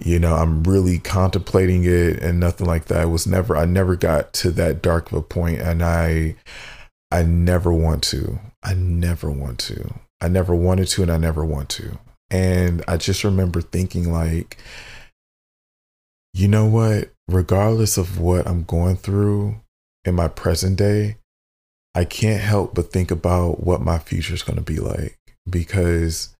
[0.00, 3.04] you know i'm really contemplating it and nothing like that.
[3.04, 6.36] It was never i never got to that dark of a point and i
[7.10, 8.40] i never want to.
[8.62, 9.94] I never want to.
[10.20, 11.98] I never wanted to and i never want to.
[12.30, 14.58] And i just remember thinking like
[16.36, 17.10] you know what?
[17.28, 19.60] Regardless of what i'm going through
[20.04, 21.16] in my present day
[21.94, 26.34] I can't help but think about what my future is going to be like because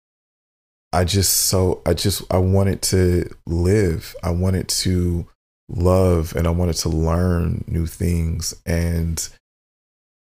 [0.92, 4.14] I just so I just I wanted to live.
[4.22, 5.26] I wanted to
[5.68, 9.28] love and I wanted to learn new things and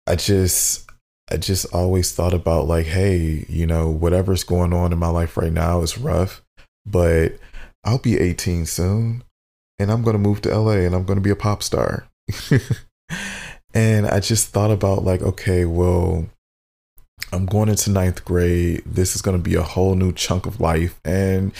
[0.06, 0.88] I just
[1.30, 5.36] I just always thought about like hey, you know, whatever's going on in my life
[5.36, 6.42] right now is rough,
[6.84, 7.34] but
[7.84, 9.24] I'll be 18 soon
[9.78, 12.06] and I'm going to move to LA and I'm going to be a pop star.
[13.74, 16.26] And I just thought about like, okay, well,
[17.32, 18.82] I'm going into ninth grade.
[18.84, 21.52] This is going to be a whole new chunk of life, and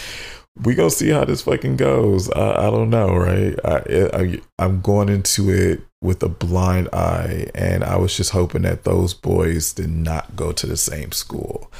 [0.60, 2.30] we gonna see how this fucking goes.
[2.30, 3.58] I, I don't know, right?
[3.64, 8.62] I, I I'm going into it with a blind eye, and I was just hoping
[8.62, 11.70] that those boys did not go to the same school.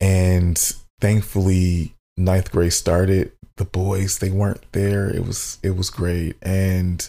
[0.00, 0.56] And
[1.00, 3.32] thankfully, ninth grade started.
[3.56, 5.08] The boys they weren't there.
[5.08, 7.08] It was it was great, and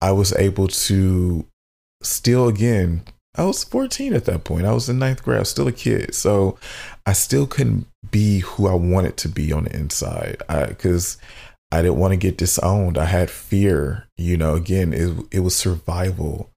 [0.00, 1.46] I was able to
[2.02, 3.02] still again
[3.36, 4.66] I was 14 at that point.
[4.66, 5.46] I was in ninth grade.
[5.46, 6.12] Still a kid.
[6.12, 6.58] So
[7.06, 11.18] I still couldn't be who I wanted to be on the inside because
[11.70, 12.98] I, I, didn't want to get disowned.
[12.98, 14.08] I had fear.
[14.16, 16.50] You know, again, it, it was survival.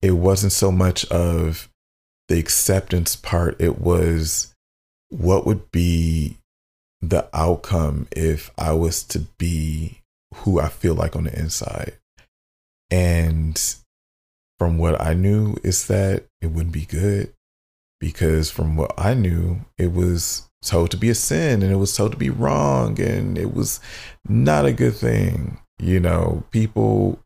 [0.00, 1.68] It wasn't so much of
[2.28, 4.54] the acceptance part, it was
[5.10, 6.38] what would be
[7.02, 10.00] the outcome if I was to be
[10.36, 11.98] who I feel like on the inside.
[12.90, 13.60] And
[14.62, 17.32] from what I knew is that it wouldn't be good
[17.98, 21.96] because from what I knew, it was told to be a sin and it was
[21.96, 23.80] told to be wrong and it was
[24.28, 25.58] not a good thing.
[25.80, 27.18] You know, people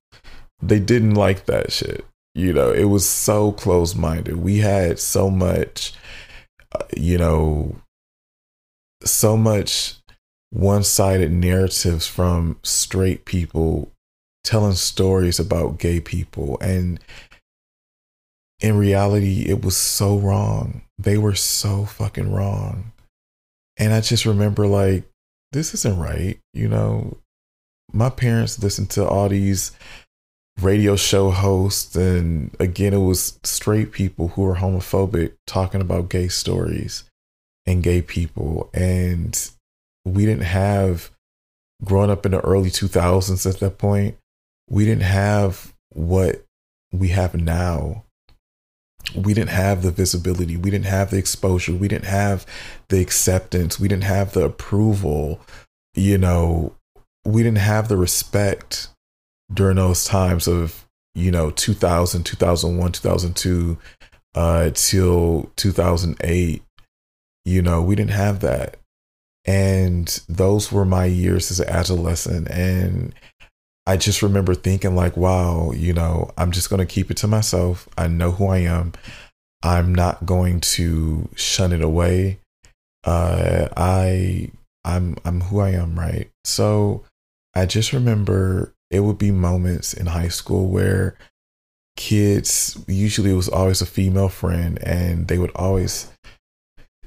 [0.62, 2.06] they didn't like that shit.
[2.34, 4.36] You know, it was so close minded.
[4.36, 5.92] We had so much,
[6.72, 7.76] uh, you know,
[9.04, 9.96] so much
[10.48, 13.92] one sided narratives from straight people
[14.46, 16.98] telling stories about gay people and
[18.60, 20.82] in reality, it was so wrong.
[20.98, 22.92] They were so fucking wrong.
[23.76, 25.04] And I just remember, like,
[25.52, 26.38] this isn't right.
[26.54, 27.18] You know,
[27.92, 29.72] my parents listened to all these
[30.62, 36.28] radio show hosts, and again, it was straight people who were homophobic talking about gay
[36.28, 37.04] stories
[37.66, 38.70] and gay people.
[38.72, 39.38] And
[40.06, 41.10] we didn't have,
[41.84, 44.16] growing up in the early 2000s at that point,
[44.68, 46.44] we didn't have what
[46.92, 48.04] we have now.
[49.14, 50.56] We didn't have the visibility.
[50.56, 51.72] We didn't have the exposure.
[51.72, 52.44] We didn't have
[52.88, 53.78] the acceptance.
[53.78, 55.40] We didn't have the approval
[55.96, 56.74] you know.
[57.24, 58.88] We didn't have the respect
[59.52, 63.78] during those times of you know 2000 2001 2002
[64.34, 66.62] uh till 2008
[67.44, 67.82] you know.
[67.82, 68.76] We didn't have that.
[69.44, 72.48] And those were my years as an adolescent.
[72.50, 73.14] And
[73.86, 77.28] I just remember thinking like, wow, you know, I'm just going to keep it to
[77.28, 77.88] myself.
[77.96, 78.92] I know who I am.
[79.62, 82.40] I'm not going to shun it away.
[83.04, 84.50] Uh, I
[84.84, 86.30] I'm I'm who I am, right?
[86.44, 87.04] So
[87.54, 91.16] I just remember it would be moments in high school where
[91.96, 96.10] kids, usually it was always a female friend, and they would always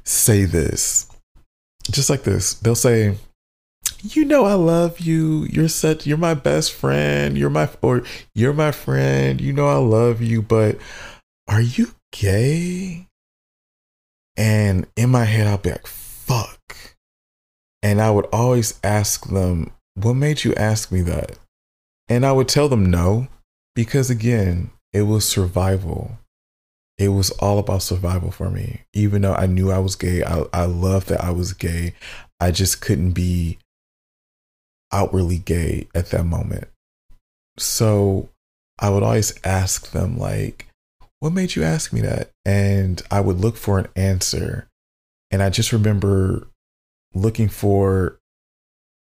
[0.03, 1.07] say this,
[1.91, 2.55] just like this.
[2.55, 3.15] They'll say,
[4.01, 5.47] you know I love you.
[5.49, 7.37] You're such you're my best friend.
[7.37, 9.39] You're my or you're my friend.
[9.41, 10.77] You know I love you, but
[11.47, 13.07] are you gay?
[14.37, 16.75] And in my head I'll be like, fuck.
[17.81, 21.37] And I would always ask them, what made you ask me that?
[22.07, 23.27] And I would tell them no,
[23.75, 26.17] because again, it was survival.
[26.97, 28.81] It was all about survival for me.
[28.93, 31.93] Even though I knew I was gay, I, I loved that I was gay.
[32.41, 33.57] I just couldn't be
[34.91, 36.67] outwardly gay at that moment.
[37.57, 38.29] So
[38.79, 40.67] I would always ask them, like,
[41.19, 42.31] what made you ask me that?
[42.45, 44.67] And I would look for an answer.
[45.31, 46.47] And I just remember
[47.13, 48.17] looking for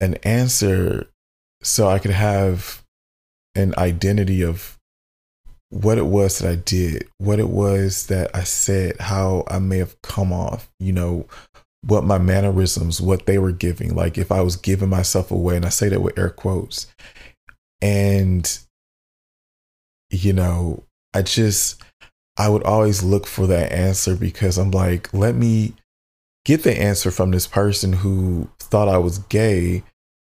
[0.00, 1.08] an answer
[1.62, 2.82] so I could have
[3.54, 4.76] an identity of
[5.70, 9.78] what it was that I did, what it was that I said, how I may
[9.78, 11.26] have come off, you know,
[11.82, 15.64] what my mannerisms, what they were giving, like if I was giving myself away, and
[15.64, 16.86] I say that with air quotes.
[17.80, 18.58] And,
[20.10, 21.82] you know, I just,
[22.36, 25.74] I would always look for that answer because I'm like, let me
[26.44, 29.82] get the answer from this person who thought I was gay,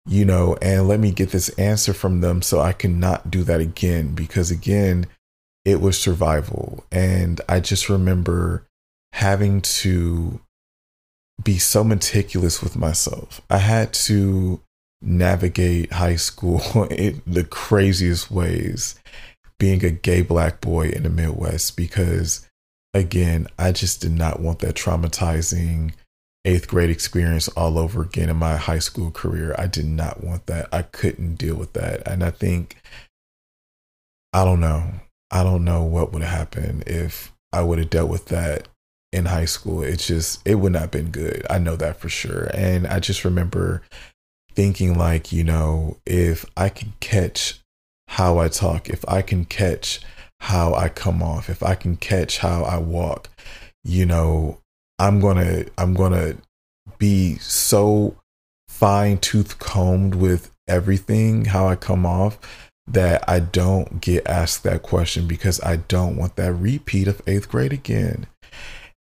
[0.06, 3.44] you know, and let me get this answer from them so I can not do
[3.44, 4.14] that again.
[4.16, 5.08] Because again,
[5.66, 6.86] it was survival.
[6.92, 8.66] And I just remember
[9.14, 10.42] having to
[11.44, 13.42] be so meticulous with myself.
[13.50, 14.62] I had to
[15.02, 18.96] navigate high school in the craziest ways
[19.60, 22.48] being a gay black boy in the Midwest because,
[22.94, 25.94] again, I just did not want that traumatizing
[26.46, 29.56] eighth grade experience all over again in my high school career.
[29.58, 30.70] I did not want that.
[30.72, 32.08] I couldn't deal with that.
[32.08, 32.78] And I think,
[34.32, 34.92] I don't know.
[35.30, 38.68] I don't know what would happen if I would have dealt with that
[39.18, 39.82] in high school.
[39.82, 41.46] It's just, it would not have been good.
[41.50, 42.50] I know that for sure.
[42.54, 43.82] And I just remember
[44.54, 47.60] thinking, like, you know, if I can catch
[48.08, 50.00] how I talk, if I can catch
[50.40, 53.30] how I come off, if I can catch how I walk,
[53.84, 54.60] you know,
[55.00, 56.38] I'm going to I'm going to
[56.98, 58.16] be so
[58.68, 62.38] fine tooth combed with everything how I come off
[62.88, 67.50] that I don't get asked that question because I don't want that repeat of 8th
[67.50, 68.28] grade again.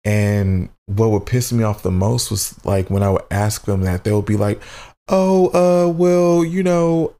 [0.04, 3.82] And what would piss me off the most was like when I would ask them
[3.82, 4.60] that, they would be like,
[5.08, 7.14] "Oh, uh, well, you know,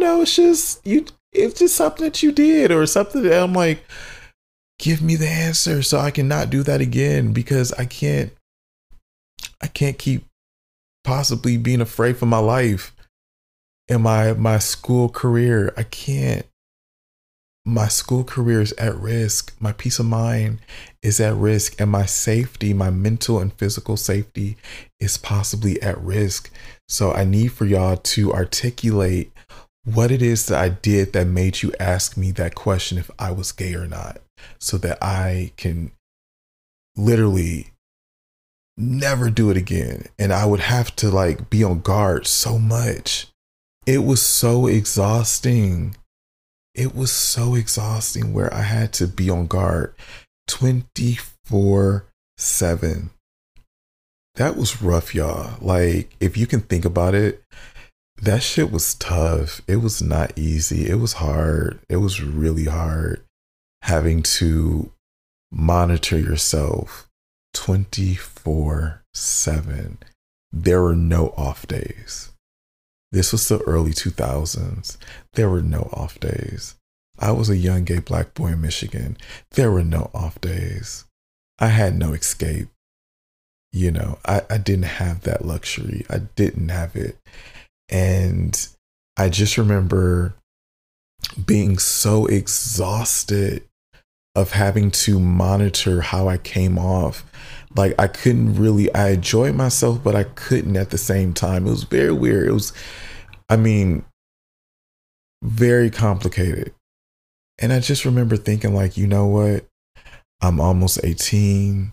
[0.00, 0.22] know.
[0.22, 3.84] It's just you it's just something that you did or something that I'm like,
[4.78, 8.32] give me the answer so I can not do that again because I can't
[9.62, 10.24] I can't keep
[11.04, 12.94] possibly being afraid for my life
[13.88, 15.72] and my my school career.
[15.76, 16.46] I can't
[17.64, 19.54] my school career is at risk.
[19.60, 20.60] My peace of mind
[21.02, 24.56] is at risk and my safety, my mental and physical safety
[24.98, 26.50] is possibly at risk.
[26.88, 29.32] So I need for y'all to articulate
[29.84, 33.30] what it is that I did that made you ask me that question if I
[33.30, 34.20] was gay or not,
[34.58, 35.92] so that I can
[36.96, 37.68] literally
[38.76, 40.06] never do it again.
[40.18, 43.28] And I would have to like be on guard so much.
[43.86, 45.96] It was so exhausting.
[46.74, 49.94] It was so exhausting where I had to be on guard
[50.50, 53.10] 24 7.
[54.34, 55.54] That was rough, y'all.
[55.60, 57.42] Like, if you can think about it,
[58.20, 59.60] that shit was tough.
[59.68, 60.88] It was not easy.
[60.88, 61.78] It was hard.
[61.88, 63.22] It was really hard
[63.82, 64.92] having to
[65.52, 67.08] monitor yourself
[67.54, 69.98] 24 7.
[70.52, 72.32] There were no off days.
[73.12, 74.96] This was the early 2000s.
[75.34, 76.74] There were no off days.
[77.20, 79.16] I was a young gay black boy in Michigan.
[79.52, 81.04] There were no off days.
[81.58, 82.68] I had no escape.
[83.72, 86.04] You know, I, I didn't have that luxury.
[86.10, 87.18] I didn't have it.
[87.88, 88.68] And
[89.16, 90.34] I just remember
[91.44, 93.62] being so exhausted
[94.34, 97.24] of having to monitor how I came off.
[97.76, 101.66] Like I couldn't really I enjoyed myself, but I couldn't at the same time.
[101.66, 102.48] It was very weird.
[102.48, 102.72] It was
[103.48, 104.04] I mean
[105.42, 106.72] very complicated.
[107.60, 109.66] And I just remember thinking like, you know what?
[110.40, 111.92] I'm almost 18.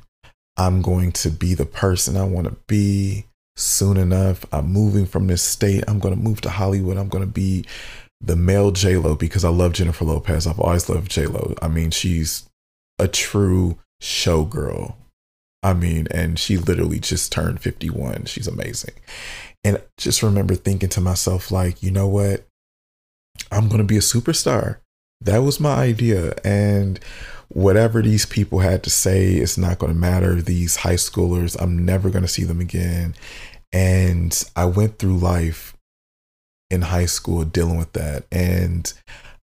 [0.56, 3.26] I'm going to be the person I want to be
[3.58, 4.46] soon enough.
[4.52, 5.84] I'm moving from this state.
[5.88, 6.98] I'm going to move to Hollywood.
[6.98, 7.66] I'm going to be
[8.22, 10.48] the male J Lo because I love Jennifer Lopez.
[10.48, 11.54] I've always loved J Lo.
[11.62, 12.50] I mean, she's
[12.98, 14.96] a true showgirl.
[15.64, 18.26] I mean, and she literally just turned 51.
[18.26, 18.94] She's amazing.
[19.64, 22.46] And I just remember thinking to myself, like, you know what?
[23.52, 24.78] I'm going to be a superstar.
[25.22, 26.34] That was my idea.
[26.44, 27.00] And
[27.50, 30.42] whatever these people had to say it's not going to matter.
[30.42, 33.16] These high schoolers, I'm never going to see them again.
[33.72, 35.76] And I went through life
[36.70, 38.26] in high school dealing with that.
[38.32, 38.92] And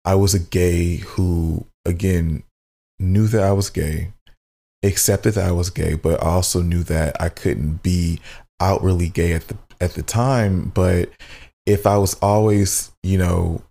[0.05, 2.43] I was a gay who, again,
[2.99, 4.13] knew that I was gay,
[4.83, 8.19] accepted that I was gay, but also knew that I couldn't be
[8.59, 10.71] outwardly gay at the at the time.
[10.73, 11.09] But
[11.65, 13.61] if I was always, you know,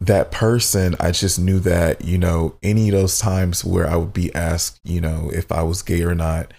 [0.00, 4.12] that person, I just knew that, you know, any of those times where I would
[4.12, 6.52] be asked, you know, if I was gay or not,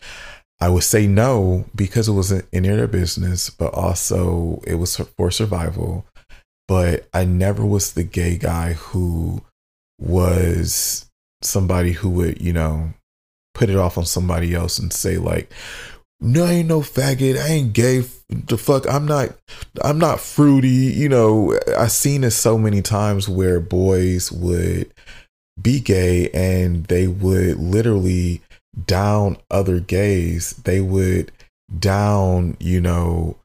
[0.60, 4.98] I would say no because it wasn't any of their business, but also it was
[4.98, 6.06] for survival.
[6.68, 9.44] But I never was the gay guy who
[10.00, 11.10] was
[11.42, 12.94] somebody who would, you know,
[13.54, 15.52] put it off on somebody else and say, like,
[16.20, 17.38] no, I ain't no faggot.
[17.38, 18.04] I ain't gay.
[18.30, 19.30] The fuck, I'm not.
[19.84, 20.68] I'm not fruity.
[20.68, 24.94] You know, I've seen it so many times where boys would
[25.62, 28.42] be gay and they would literally
[28.86, 30.52] down other gays.
[30.64, 31.32] They would
[31.78, 33.38] down, you know,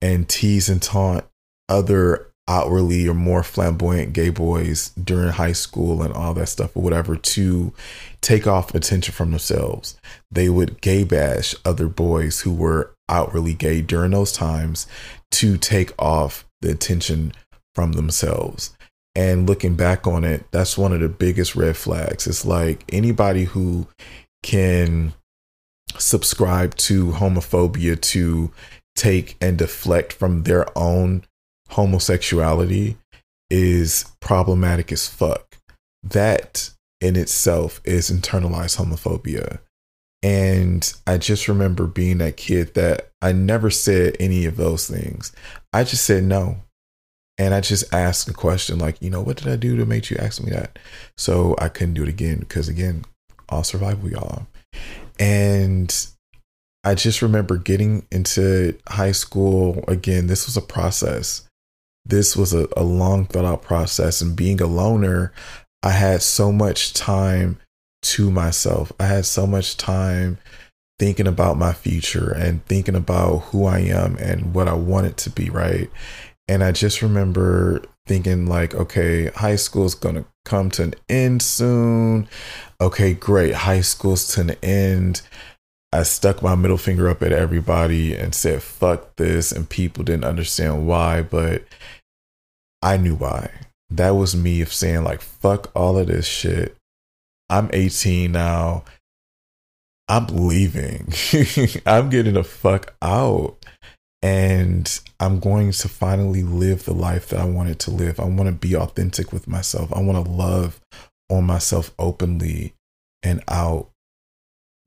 [0.00, 1.24] and tease and taunt
[1.68, 6.82] other outwardly or more flamboyant gay boys during high school and all that stuff or
[6.82, 7.72] whatever to
[8.22, 9.98] take off attention from themselves.
[10.30, 14.86] They would gay bash other boys who were outwardly gay during those times
[15.32, 17.32] to take off the attention
[17.74, 18.76] from themselves.
[19.14, 22.26] And looking back on it, that's one of the biggest red flags.
[22.26, 23.88] It's like anybody who
[24.42, 25.14] can
[25.96, 28.52] subscribe to homophobia to
[28.94, 31.24] take and deflect from their own
[31.70, 32.96] homosexuality
[33.50, 35.56] is problematic as fuck.
[36.02, 36.70] That
[37.00, 39.60] in itself is internalized homophobia.
[40.22, 45.32] And I just remember being that kid that I never said any of those things.
[45.72, 46.56] I just said no.
[47.36, 50.10] And I just asked a question like, you know, what did I do to make
[50.10, 50.78] you ask me that?
[51.16, 53.04] So I couldn't do it again because, again,
[53.48, 54.48] all survival, y'all.
[55.20, 55.94] And
[56.82, 59.84] I just remember getting into high school.
[59.86, 61.48] Again, this was a process
[62.08, 64.20] this was a, a long thought out process.
[64.20, 65.32] And being a loner,
[65.82, 67.58] I had so much time
[68.02, 68.92] to myself.
[68.98, 70.38] I had so much time
[70.98, 75.30] thinking about my future and thinking about who I am and what I wanted to
[75.30, 75.90] be, right?
[76.48, 80.94] And I just remember thinking, like, okay, high school is going to come to an
[81.08, 82.26] end soon.
[82.80, 83.54] Okay, great.
[83.54, 85.22] High school's to an end.
[85.92, 89.52] I stuck my middle finger up at everybody and said, fuck this.
[89.52, 91.22] And people didn't understand why.
[91.22, 91.64] But
[92.82, 93.50] I knew why.
[93.90, 96.76] That was me of saying, like, fuck all of this shit.
[97.50, 98.84] I'm 18 now.
[100.08, 101.12] I'm leaving.
[101.86, 103.56] I'm getting the fuck out.
[104.20, 108.18] And I'm going to finally live the life that I wanted to live.
[108.18, 109.92] I want to be authentic with myself.
[109.92, 110.80] I want to love
[111.30, 112.74] on myself openly
[113.22, 113.90] and out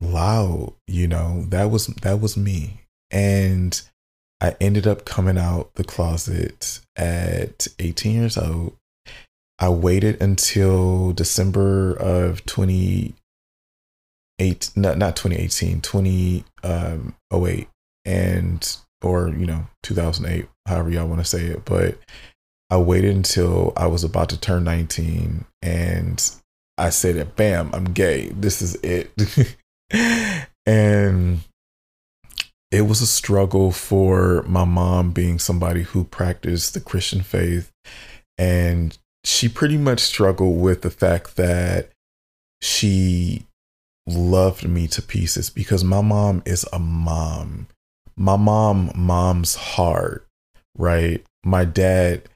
[0.02, 0.74] loud.
[0.86, 2.82] You know, that was that was me.
[3.10, 3.80] And
[4.40, 8.76] I ended up coming out the closet at 18 years old.
[9.62, 13.14] I waited until December of 28,
[14.74, 17.14] not, not 2018, 2008, um,
[18.04, 21.64] and, or, you know, 2008, however y'all want to say it.
[21.64, 21.96] But
[22.70, 26.34] I waited until I was about to turn 19 and
[26.76, 28.30] I said, bam, I'm gay.
[28.30, 29.12] This is it.
[30.66, 31.38] and
[32.72, 37.70] it was a struggle for my mom being somebody who practiced the Christian faith.
[38.36, 41.90] And she pretty much struggled with the fact that
[42.60, 43.46] she
[44.06, 47.68] loved me to pieces because my mom is a mom.
[48.16, 50.26] My mom, mom's heart,
[50.76, 51.24] right?
[51.44, 52.28] My dad,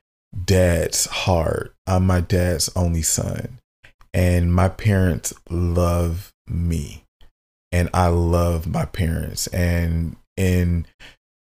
[0.45, 1.75] dad's heart.
[1.87, 3.59] I'm my dad's only son.
[4.15, 7.05] And my parents love me.
[7.73, 9.47] And I love my parents.
[9.49, 10.87] And in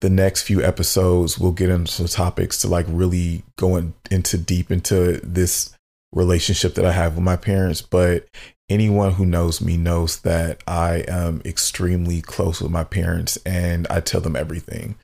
[0.00, 5.20] the next few episodes we'll get into topics to like really going into deep into
[5.22, 5.74] this
[6.12, 7.82] relationship that I have with my parents.
[7.82, 8.26] But
[8.68, 14.00] anyone who knows me knows that I am extremely close with my parents and I
[14.00, 14.96] tell them everything.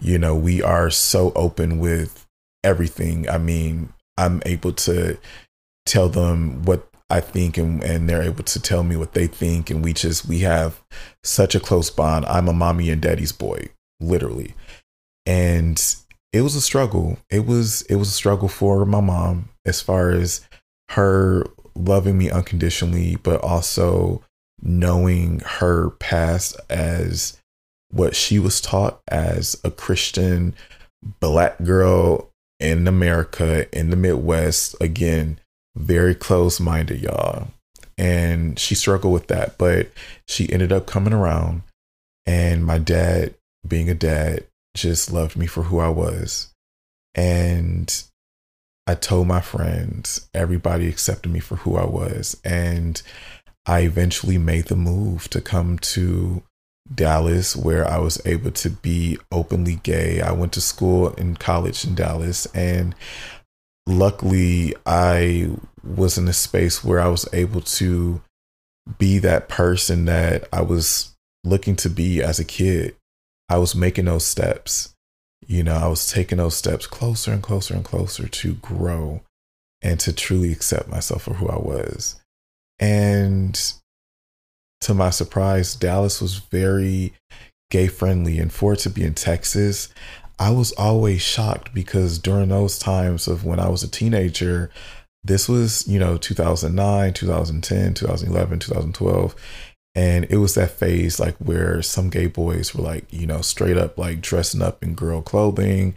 [0.00, 2.26] You know, we are so open with
[2.64, 3.28] everything.
[3.28, 5.18] I mean, I'm able to
[5.86, 9.70] tell them what I think and, and they're able to tell me what they think
[9.70, 10.82] and we just we have
[11.22, 12.24] such a close bond.
[12.26, 13.68] I'm a mommy and daddy's boy,
[14.00, 14.54] literally.
[15.26, 15.80] And
[16.32, 17.18] it was a struggle.
[17.30, 20.46] It was it was a struggle for my mom as far as
[20.90, 24.22] her loving me unconditionally, but also
[24.60, 27.40] knowing her past as
[27.90, 30.54] what she was taught as a Christian
[31.20, 35.38] black girl in America, in the Midwest, again,
[35.76, 37.48] very close minded, y'all.
[37.96, 39.90] And she struggled with that, but
[40.26, 41.62] she ended up coming around.
[42.26, 43.34] And my dad,
[43.66, 44.46] being a dad,
[44.76, 46.52] just loved me for who I was.
[47.14, 48.04] And
[48.86, 52.40] I told my friends, everybody accepted me for who I was.
[52.44, 53.00] And
[53.66, 56.42] I eventually made the move to come to
[56.92, 60.20] Dallas, where I was able to be openly gay.
[60.20, 62.94] I went to school in college in Dallas, and
[63.86, 65.50] luckily, I
[65.82, 68.20] was in a space where I was able to
[68.98, 72.96] be that person that I was looking to be as a kid.
[73.48, 74.94] I was making those steps.
[75.46, 79.22] You know, I was taking those steps closer and closer and closer to grow
[79.82, 82.20] and to truly accept myself for who I was.
[82.78, 83.60] And
[84.80, 87.12] to my surprise, Dallas was very
[87.70, 88.38] gay friendly.
[88.38, 89.88] And for it to be in Texas,
[90.38, 94.70] I was always shocked because during those times of when I was a teenager,
[95.22, 99.34] this was, you know, 2009, 2010, 2011, 2012.
[99.94, 103.76] And it was that phase like where some gay boys were like, you know, straight
[103.76, 105.94] up like dressing up in girl clothing,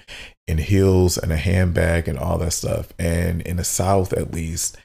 [0.47, 2.93] in heels and a handbag and all that stuff.
[2.99, 4.77] And in the South, at least,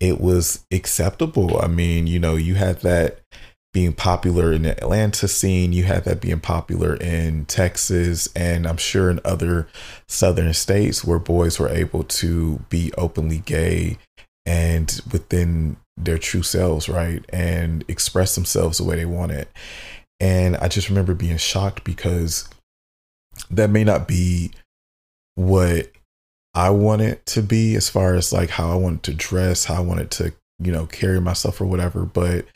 [0.00, 1.60] it was acceptable.
[1.60, 3.20] I mean, you know, you had that
[3.72, 8.78] being popular in the Atlanta scene, you had that being popular in Texas, and I'm
[8.78, 9.68] sure in other
[10.06, 13.98] southern states where boys were able to be openly gay
[14.48, 17.22] and within their true selves, right?
[17.28, 19.50] And express themselves the way they want it.
[20.20, 22.48] And I just remember being shocked because
[23.50, 24.52] that may not be
[25.34, 25.92] what
[26.54, 29.74] I want it to be as far as like how I wanted to dress, how
[29.74, 32.06] I wanted to, you know, carry myself or whatever.
[32.06, 32.46] But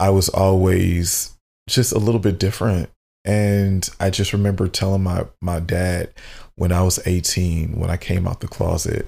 [0.00, 1.36] I was always
[1.68, 2.90] just a little bit different.
[3.24, 6.10] And I just remember telling my, my dad
[6.56, 9.06] when I was 18, when I came out the closet,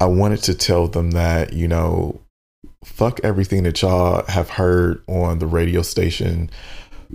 [0.00, 2.20] I wanted to tell them that, you know,
[2.84, 6.50] fuck everything that y'all have heard on the radio station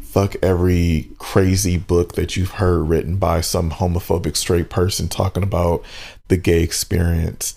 [0.01, 5.83] fuck every crazy book that you've heard written by some homophobic straight person talking about
[6.27, 7.55] the gay experience.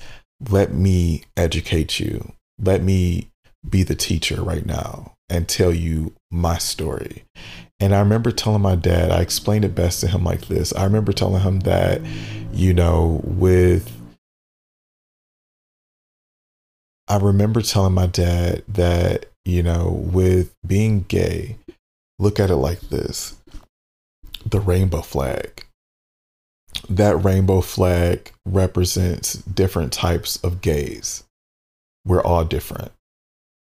[0.50, 2.32] Let me educate you.
[2.58, 3.30] Let me
[3.68, 7.24] be the teacher right now and tell you my story.
[7.80, 10.74] And I remember telling my dad, I explained it best to him like this.
[10.74, 12.00] I remember telling him that,
[12.52, 13.90] you know, with
[17.12, 21.58] I remember telling my dad that, you know, with being gay,
[22.18, 23.36] look at it like this
[24.46, 25.66] the rainbow flag.
[26.88, 31.24] That rainbow flag represents different types of gays.
[32.06, 32.92] We're all different.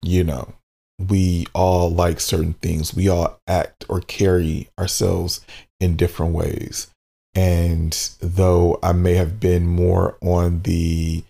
[0.02, 0.54] You know,
[0.98, 2.94] we all like certain things.
[2.94, 5.44] We all act or carry ourselves
[5.78, 6.86] in different ways.
[7.34, 11.22] And though I may have been more on the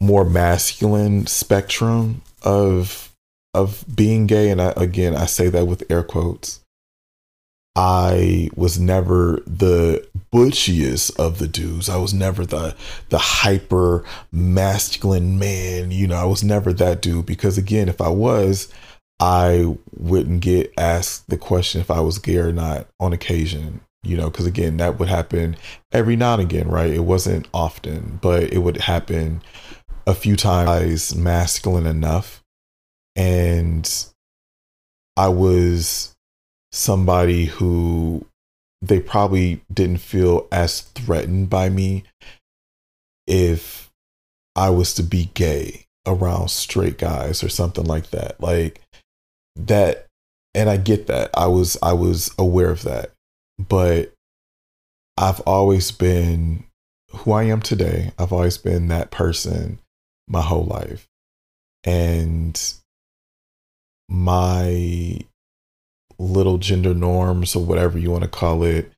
[0.00, 3.12] more masculine spectrum of
[3.54, 6.60] of being gay, and I, again, I say that with air quotes.
[7.74, 11.88] I was never the butchiest of the dudes.
[11.88, 12.74] I was never the
[13.10, 15.90] the hyper masculine man.
[15.90, 18.72] You know, I was never that dude because again, if I was,
[19.20, 23.80] I wouldn't get asked the question if I was gay or not on occasion.
[24.02, 25.56] You know, because again, that would happen
[25.92, 26.90] every now and again, right?
[26.90, 29.42] It wasn't often, but it would happen
[30.06, 32.42] a few times masculine enough
[33.16, 34.06] and
[35.16, 36.14] I was
[36.70, 38.26] somebody who
[38.82, 42.04] they probably didn't feel as threatened by me
[43.26, 43.90] if
[44.54, 48.40] I was to be gay around straight guys or something like that.
[48.40, 48.80] Like
[49.56, 50.06] that
[50.54, 51.30] and I get that.
[51.34, 53.12] I was I was aware of that.
[53.58, 54.12] But
[55.16, 56.64] I've always been
[57.10, 58.12] who I am today.
[58.18, 59.78] I've always been that person
[60.28, 61.06] my whole life.
[61.84, 62.60] And
[64.08, 65.18] my
[66.18, 68.90] little gender norms or whatever you want to call it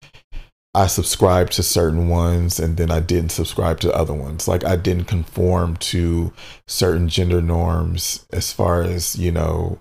[0.75, 4.77] i subscribed to certain ones and then i didn't subscribe to other ones like i
[4.77, 6.33] didn't conform to
[6.69, 9.81] certain gender norms as far as you know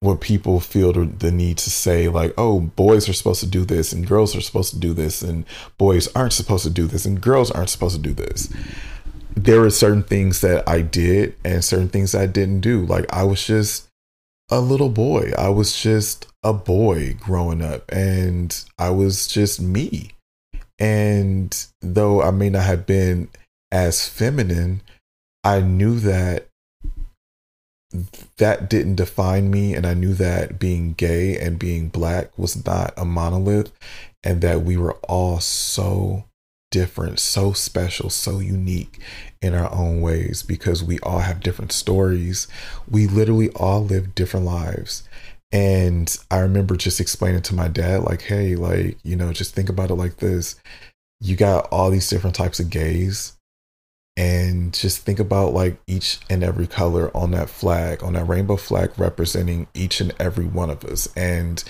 [0.00, 3.92] what people feel the need to say like oh boys are supposed to do this
[3.92, 5.44] and girls are supposed to do this and
[5.76, 8.52] boys aren't supposed to do this and girls aren't supposed to do this
[9.36, 12.84] there were certain things that I did and certain things I didn't do.
[12.84, 13.88] Like I was just
[14.50, 15.32] a little boy.
[15.38, 20.12] I was just a boy growing up and I was just me.
[20.78, 23.28] And though I may not have been
[23.70, 24.82] as feminine,
[25.44, 26.48] I knew that
[28.36, 32.94] that didn't define me and I knew that being gay and being black was not
[32.96, 33.72] a monolith
[34.22, 36.24] and that we were all so
[36.70, 38.98] different, so special, so unique
[39.42, 42.46] in our own ways because we all have different stories.
[42.88, 45.08] We literally all live different lives.
[45.52, 49.68] And I remember just explaining to my dad, like, hey, like, you know, just think
[49.68, 50.56] about it like this.
[51.20, 53.36] You got all these different types of gays,
[54.16, 58.56] and just think about like each and every color on that flag, on that rainbow
[58.56, 61.08] flag representing each and every one of us.
[61.16, 61.62] And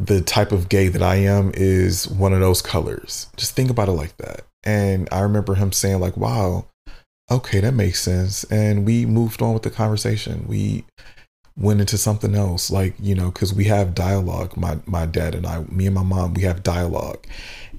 [0.00, 3.28] the type of gay that I am is one of those colors.
[3.36, 4.46] Just think about it like that.
[4.64, 6.66] And I remember him saying, like, wow,
[7.30, 8.44] okay, that makes sense.
[8.44, 10.46] And we moved on with the conversation.
[10.48, 10.86] We
[11.54, 14.56] went into something else, like, you know, because we have dialogue.
[14.56, 17.26] My my dad and I, me and my mom, we have dialogue.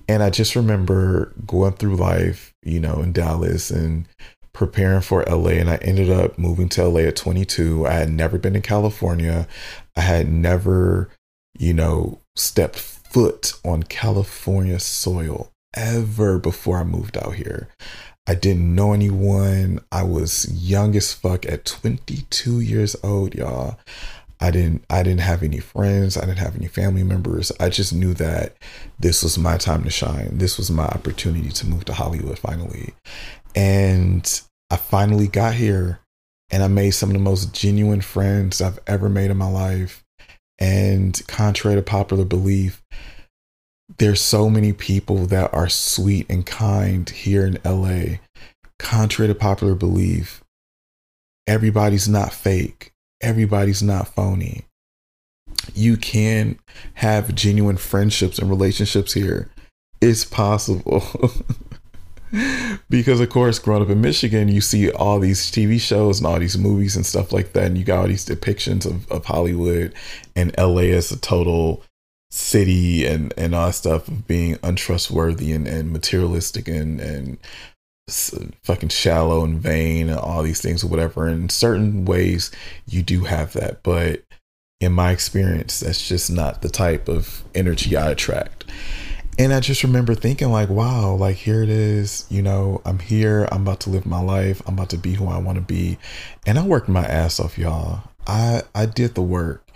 [0.08, 4.08] And I just remember going through life, you know, in Dallas and
[4.54, 5.52] preparing for LA.
[5.52, 7.88] And I ended up moving to LA at 22.
[7.88, 9.48] I had never been to California.
[9.96, 11.10] I had never
[11.58, 17.70] you know, stepped foot on California soil ever before I moved out here.
[18.28, 19.80] I didn't know anyone.
[19.92, 23.80] I was young as fuck at 22 years old, y'all.
[24.40, 27.52] I didn't I didn't have any friends, I didn't have any family members.
[27.60, 28.56] I just knew that
[29.00, 30.38] this was my time to shine.
[30.38, 32.94] This was my opportunity to move to Hollywood finally.
[33.56, 34.42] And
[34.72, 36.00] I finally got here
[36.50, 40.04] and I made some of the most genuine friends I've ever made in my life.
[40.62, 42.84] And contrary to popular belief,
[43.98, 48.18] there's so many people that are sweet and kind here in LA.
[48.78, 50.44] Contrary to popular belief,
[51.48, 52.92] everybody's not fake.
[53.22, 54.66] Everybody's not phony.
[55.74, 56.60] You can
[56.96, 59.50] have genuine friendships and relationships here.
[60.00, 61.04] It's possible.
[62.90, 66.40] because of course growing up in michigan you see all these tv shows and all
[66.40, 69.94] these movies and stuff like that and you got all these depictions of, of hollywood
[70.36, 71.84] and la as a total
[72.30, 77.38] city and and all that stuff of being untrustworthy and, and materialistic and and
[78.64, 81.28] fucking shallow and vain and all these things or whatever.
[81.28, 82.52] In certain ways
[82.86, 83.84] you do have that.
[83.84, 84.24] But
[84.82, 88.66] in my experience that's just not the type of energy i attract
[89.42, 93.48] and I just remember thinking, like, wow, like here it is, you know, I'm here,
[93.52, 95.98] I'm about to live my life, I'm about to be who I want to be.
[96.46, 98.04] And I worked my ass off, y'all.
[98.28, 99.68] I I did the work.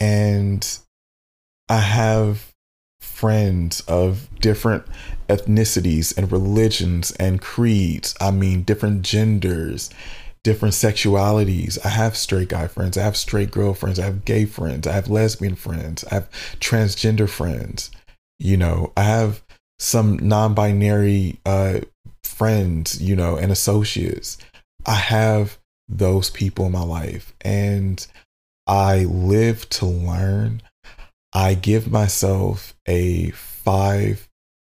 [0.00, 0.66] And
[1.68, 2.52] I have
[3.00, 4.84] friends of different
[5.28, 8.16] ethnicities and religions and creeds.
[8.20, 9.88] I mean, different genders,
[10.42, 11.78] different sexualities.
[11.84, 14.92] I have straight guy friends, I have straight girl friends, I have gay friends, I
[14.94, 17.92] have lesbian friends, I have transgender friends.
[18.38, 19.42] You know, I have
[19.78, 21.80] some non-binary uh,
[22.24, 24.38] friends, you know, and associates.
[24.84, 25.58] I have
[25.88, 28.06] those people in my life, and
[28.66, 30.62] I live to learn.
[31.32, 34.28] I give myself a five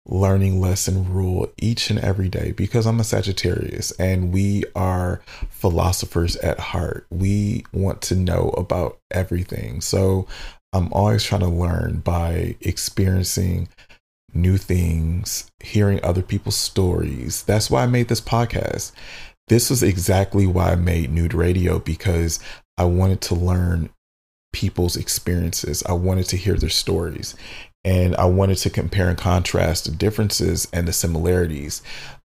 [0.06, 6.36] learning lesson rule each and every day because I'm a Sagittarius and we are philosophers
[6.36, 7.06] at heart.
[7.10, 9.80] We want to know about everything.
[9.80, 10.26] So
[10.72, 13.68] I'm always trying to learn by experiencing
[14.32, 17.42] new things, hearing other people's stories.
[17.42, 18.92] That's why I made this podcast.
[19.48, 22.38] This was exactly why I made Nude Radio because
[22.78, 23.90] I wanted to learn
[24.52, 25.82] people's experiences.
[25.84, 27.34] I wanted to hear their stories.
[27.84, 31.82] And I wanted to compare and contrast the differences and the similarities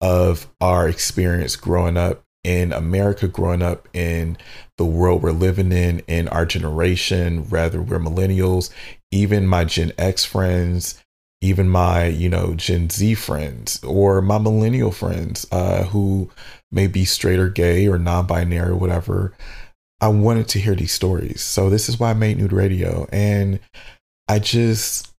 [0.01, 4.36] of our experience growing up in America, growing up in
[4.76, 8.70] the world we're living in, in our generation, rather, we're millennials,
[9.11, 11.03] even my Gen X friends,
[11.41, 16.30] even my, you know, Gen Z friends or my millennial friends uh, who
[16.72, 19.34] may be straight or gay or non binary or whatever.
[20.01, 21.41] I wanted to hear these stories.
[21.41, 23.09] So this is why I made Nude Radio.
[23.12, 23.59] And
[24.28, 25.12] I just,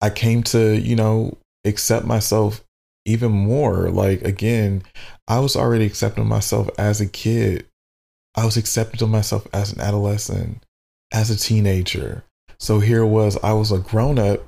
[0.00, 2.62] I came to, you know, accept myself
[3.04, 3.90] even more.
[3.90, 4.82] Like, again,
[5.28, 7.66] I was already accepting myself as a kid.
[8.36, 10.64] I was accepting myself as an adolescent,
[11.12, 12.24] as a teenager.
[12.58, 14.40] So here was, I was a grown up.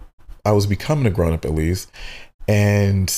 [0.45, 1.91] I was becoming a grown up at least.
[2.47, 3.13] And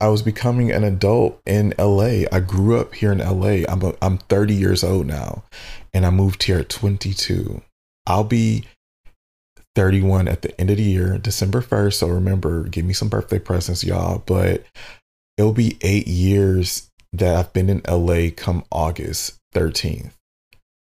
[0.00, 2.24] I was becoming an adult in LA.
[2.32, 3.64] I grew up here in LA.
[3.68, 5.44] I'm, a, I'm 30 years old now.
[5.92, 7.62] And I moved here at 22.
[8.06, 8.64] I'll be
[9.74, 11.94] 31 at the end of the year, December 1st.
[11.94, 14.22] So remember, give me some birthday presents, y'all.
[14.24, 14.64] But
[15.36, 20.12] it'll be eight years that I've been in LA come August 13th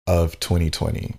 [0.07, 1.17] of 2020.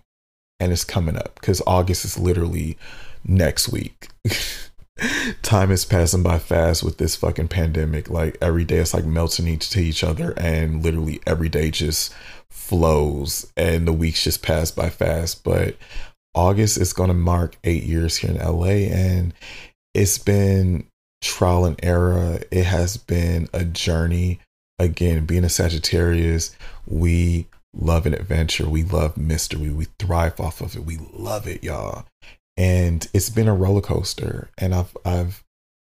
[0.59, 2.77] And it's coming up because August is literally
[3.25, 4.09] next week.
[5.41, 8.09] Time is passing by fast with this fucking pandemic.
[8.09, 12.13] Like every day it's like melting each to each other and literally every day just
[12.49, 15.43] flows and the weeks just pass by fast.
[15.43, 15.75] But
[16.33, 19.33] August is gonna mark eight years here in LA and
[19.93, 20.87] it's been
[21.21, 22.39] trial and error.
[22.51, 24.39] It has been a journey.
[24.79, 26.55] Again, being a Sagittarius,
[26.87, 28.67] we love an adventure.
[28.67, 29.69] We love mystery.
[29.69, 30.83] We thrive off of it.
[30.83, 32.05] We love it, y'all.
[32.57, 34.49] And it's been a roller coaster.
[34.57, 35.43] And I've I've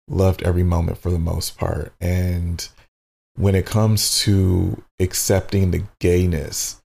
[0.09, 1.93] loved every moment for the most part.
[2.01, 2.69] And
[3.37, 6.82] when it comes to accepting the gayness,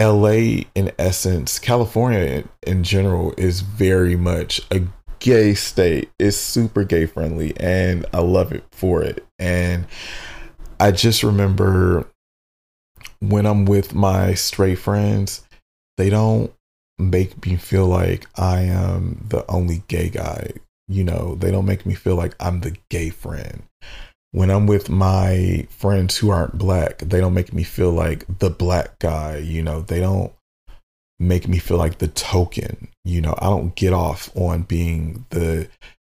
[0.00, 4.82] LA in essence, California in general is very much a
[5.18, 6.10] gay state.
[6.18, 9.24] It's super gay friendly and I love it for it.
[9.38, 9.86] And
[10.80, 12.06] I just remember
[13.20, 15.46] when I'm with my straight friends,
[15.98, 16.50] they don't
[16.98, 20.52] make me feel like I am the only gay guy.
[20.88, 23.64] You know, they don't make me feel like I'm the gay friend
[24.32, 28.50] when I'm with my friends who aren't black, they don't make me feel like the
[28.50, 30.32] black guy, you know, they don't
[31.18, 35.68] make me feel like the token, you know, I don't get off on being the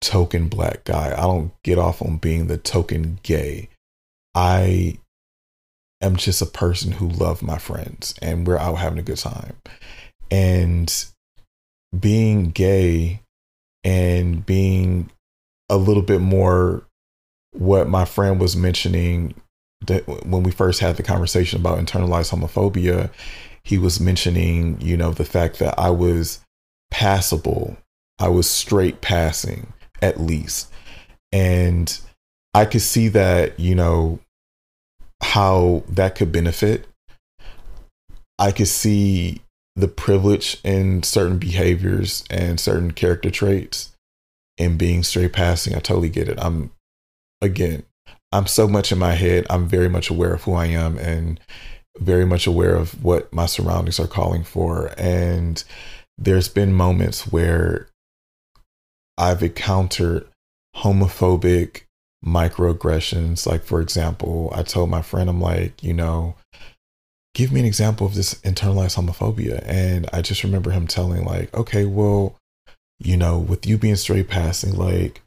[0.01, 1.13] token black guy.
[1.13, 3.69] I don't get off on being the token gay.
[4.35, 4.97] I
[6.01, 9.55] am just a person who love my friends and we're out having a good time.
[10.29, 10.93] And
[11.97, 13.21] being gay
[13.83, 15.09] and being
[15.69, 16.85] a little bit more
[17.53, 19.33] what my friend was mentioning
[19.85, 23.09] that when we first had the conversation about internalized homophobia,
[23.63, 26.41] he was mentioning, you know, the fact that I was
[26.91, 27.77] passable.
[28.19, 30.71] I was straight passing at least.
[31.31, 31.97] And
[32.53, 34.19] I could see that, you know,
[35.21, 36.87] how that could benefit.
[38.37, 39.41] I could see
[39.75, 43.95] the privilege in certain behaviors and certain character traits
[44.57, 45.73] in being straight passing.
[45.73, 46.37] I totally get it.
[46.39, 46.71] I'm
[47.43, 47.83] again,
[48.31, 49.45] I'm so much in my head.
[49.49, 51.39] I'm very much aware of who I am and
[51.99, 54.91] very much aware of what my surroundings are calling for.
[54.97, 55.63] And
[56.17, 57.87] there's been moments where
[59.17, 60.27] I've encountered
[60.75, 61.81] homophobic
[62.25, 63.45] microaggressions.
[63.45, 66.35] Like, for example, I told my friend, I'm like, you know,
[67.35, 69.63] give me an example of this internalized homophobia.
[69.67, 72.35] And I just remember him telling, like, okay, well,
[72.99, 75.21] you know, with you being straight passing, like,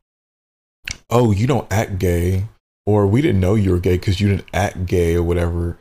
[1.11, 2.49] oh, you don't act gay,
[2.85, 5.79] or we didn't know you were gay because you didn't act gay or whatever.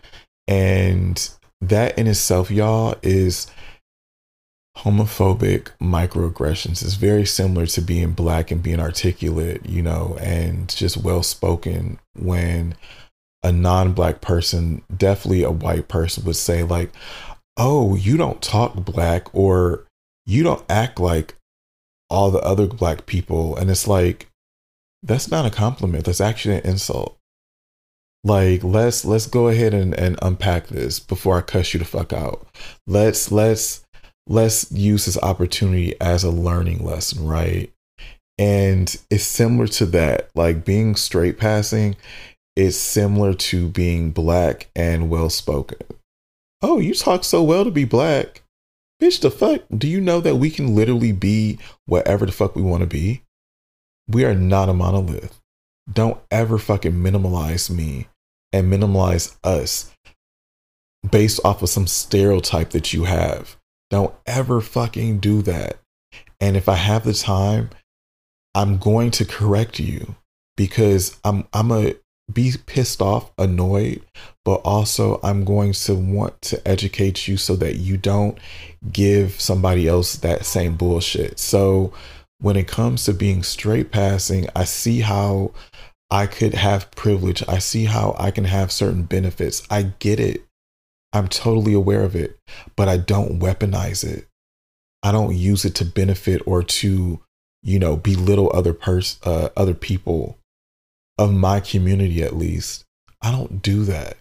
[0.48, 1.30] And
[1.62, 3.52] that in itself, y'all, is
[4.78, 6.84] homophobic microaggressions.
[6.84, 12.00] It's very similar to being black and being articulate, you know, and just well spoken
[12.18, 12.76] when
[13.44, 16.92] a non black person, definitely a white person, would say, like,
[17.58, 19.86] oh, you don't talk black or
[20.26, 21.36] you don't act like
[22.10, 23.56] all the other black people.
[23.56, 24.28] And it's like,
[25.06, 26.06] that's not a compliment.
[26.06, 27.18] That's actually an insult.
[28.24, 32.12] Like let's let's go ahead and, and unpack this before I cuss you the fuck
[32.12, 32.48] out.
[32.88, 33.86] Let's let's
[34.28, 37.72] let's use this opportunity as a learning lesson, right?
[38.38, 40.30] And it's similar to that.
[40.34, 41.96] Like being straight passing
[42.56, 45.80] is similar to being black and well spoken.
[46.62, 48.42] Oh, you talk so well to be black.
[49.00, 49.62] Bitch, the fuck?
[49.78, 53.22] Do you know that we can literally be whatever the fuck we want to be?
[54.08, 55.40] We are not a monolith.
[55.92, 58.08] Don't ever fucking minimalize me
[58.52, 59.92] and minimalize us
[61.10, 63.58] based off of some stereotype that you have.
[63.90, 65.80] Don't ever fucking do that.
[66.40, 67.70] And if I have the time,
[68.56, 70.16] I'm going to correct you
[70.58, 71.96] because I'm I'm a
[72.32, 74.02] be pissed off, annoyed,
[74.44, 78.40] but also I'm going to want to educate you so that you don't
[78.92, 81.38] give somebody else that same bullshit.
[81.38, 81.94] So
[82.46, 85.52] when it comes to being straight passing, I see how
[86.12, 87.44] I could have privilege.
[87.48, 89.64] I see how I can have certain benefits.
[89.72, 90.46] I get it.
[91.12, 92.38] I'm totally aware of it,
[92.76, 94.28] but I don't weaponize it.
[95.02, 97.20] I don't use it to benefit or to,
[97.64, 100.38] you know, belittle other pers- uh, other people
[101.18, 102.86] of my community at least.
[103.24, 104.18] I don't do that.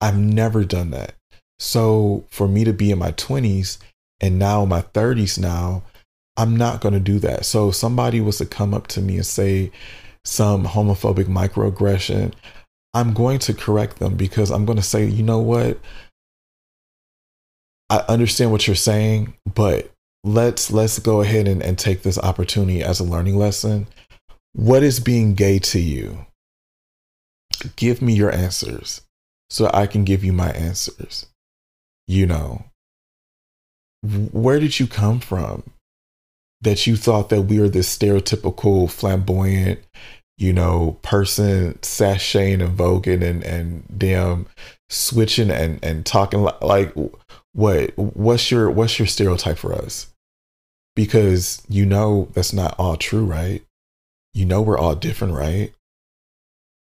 [0.00, 1.16] I've never done that.
[1.58, 3.78] So for me to be in my 20s
[4.20, 5.82] and now in my 30s now
[6.36, 7.44] I'm not going to do that.
[7.44, 9.70] So if somebody was to come up to me and say
[10.24, 12.32] some homophobic microaggression,
[12.94, 15.78] I'm going to correct them because I'm going to say, you know what?
[17.88, 19.90] I understand what you're saying, but
[20.22, 23.88] let's let's go ahead and, and take this opportunity as a learning lesson.
[24.52, 26.26] What is being gay to you?
[27.76, 29.02] Give me your answers
[29.48, 31.26] so I can give you my answers.
[32.06, 32.64] You know,
[34.02, 35.64] where did you come from?
[36.62, 39.80] That you thought that we were this stereotypical flamboyant,
[40.36, 44.46] you know, person sashaying and voguing and and damn
[44.88, 46.94] switching and and talking like, like
[47.52, 50.12] what what's your what's your stereotype for us?
[50.94, 53.62] Because you know that's not all true, right?
[54.34, 55.72] You know we're all different, right?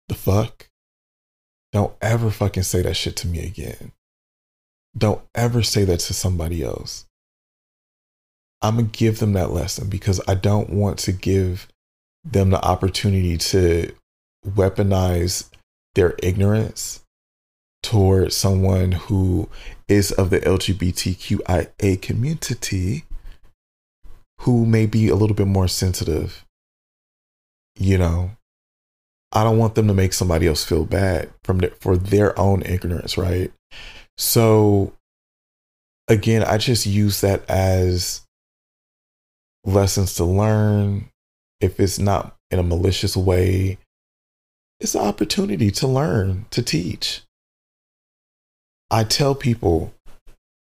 [0.08, 0.68] The fuck?
[1.72, 3.92] Don't ever fucking say that shit to me again.
[4.96, 7.06] Don't ever say that to somebody else.
[8.62, 11.68] I'm going to give them that lesson because I don't want to give
[12.24, 13.92] them the opportunity to
[14.46, 15.50] weaponize
[15.94, 17.02] their ignorance
[17.82, 19.48] toward someone who
[19.88, 23.04] is of the LGBTQIA community
[24.40, 26.44] who may be a little bit more sensitive.
[27.76, 28.30] You know,
[29.32, 32.62] I don't want them to make somebody else feel bad from the, for their own
[32.62, 33.52] ignorance, right?
[34.18, 34.92] So
[36.08, 38.21] again, I just use that as
[39.64, 41.08] lessons to learn.
[41.60, 43.78] If it's not in a malicious way,
[44.80, 47.22] it's an opportunity to learn, to teach.
[48.90, 49.94] I tell people,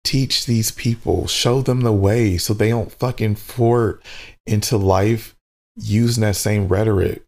[0.06, 4.02] teach these people, show them the way so they don't fucking fort
[4.48, 5.36] into life
[5.76, 7.24] using that same rhetoric.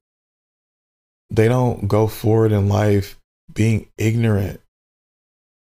[1.30, 3.20] They don't go forward in life
[3.54, 4.62] being ignorant,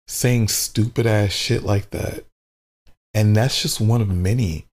[0.07, 2.25] saying stupid ass shit like that.
[3.15, 4.67] And that's just one of many.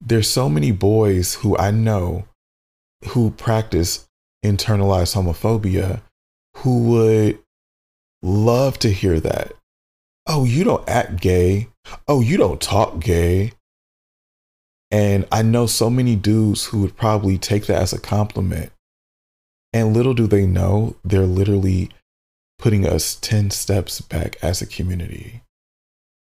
[0.00, 2.26] There's so many boys who I know
[3.08, 4.06] who practice
[4.44, 6.02] internalized homophobia
[6.58, 7.38] who would
[8.22, 9.52] love to hear that.
[10.26, 11.68] Oh, you don't act gay.
[12.08, 13.52] Oh, you don't talk gay.
[14.90, 18.72] And I know so many dudes who would probably take that as a compliment.
[19.72, 21.90] And little do they know, they're literally
[22.58, 25.42] putting us 10 steps back as a community.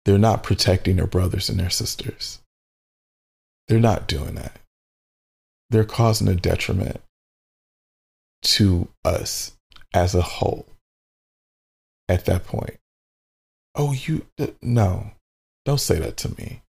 [0.05, 2.41] They're not protecting their brothers and their sisters.
[3.69, 4.59] They're not doing that.
[5.71, 7.01] They're causing a detriment
[8.43, 9.53] to us
[9.93, 10.67] as a whole
[12.09, 12.77] at that point.
[13.75, 15.11] Oh, you, uh, no,
[15.65, 16.63] don't say that to me.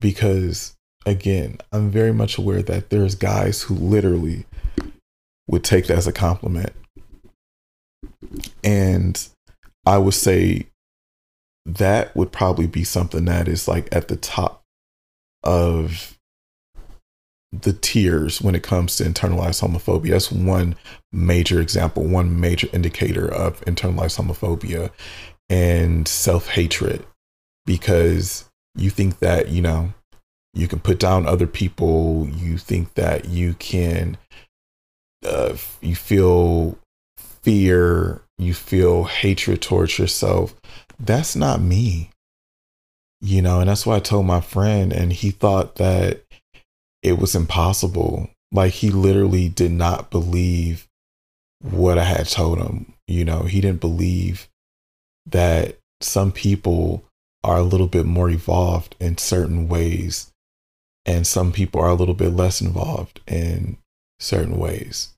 [0.00, 0.74] Because
[1.06, 4.46] again, I'm very much aware that there's guys who literally
[5.46, 6.72] would take that as a compliment.
[8.62, 9.26] And
[9.84, 10.66] I would say
[11.66, 14.63] that would probably be something that is like at the top
[15.44, 16.18] of
[17.52, 20.10] the tiers when it comes to internalized homophobia.
[20.10, 20.74] That's one
[21.12, 24.90] major example, one major indicator of internalized homophobia
[25.48, 27.06] and self hatred
[27.66, 29.92] because you think that, you know,
[30.54, 34.16] you can put down other people, you think that you can,
[35.24, 36.78] uh, you feel
[37.16, 40.54] fear, you feel hatred towards yourself.
[40.98, 42.10] That's not me.
[43.24, 46.20] You know, and that's why I told my friend, and he thought that
[47.02, 48.28] it was impossible.
[48.52, 50.86] Like he literally did not believe
[51.62, 52.92] what I had told him.
[53.08, 54.50] You know, he didn't believe
[55.24, 57.02] that some people
[57.42, 60.30] are a little bit more evolved in certain ways,
[61.06, 63.78] and some people are a little bit less involved in
[64.20, 65.14] certain ways.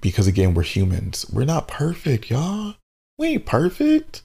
[0.00, 1.26] Because again, we're humans.
[1.32, 2.74] We're not perfect, y'all.
[3.18, 4.24] We ain't perfect.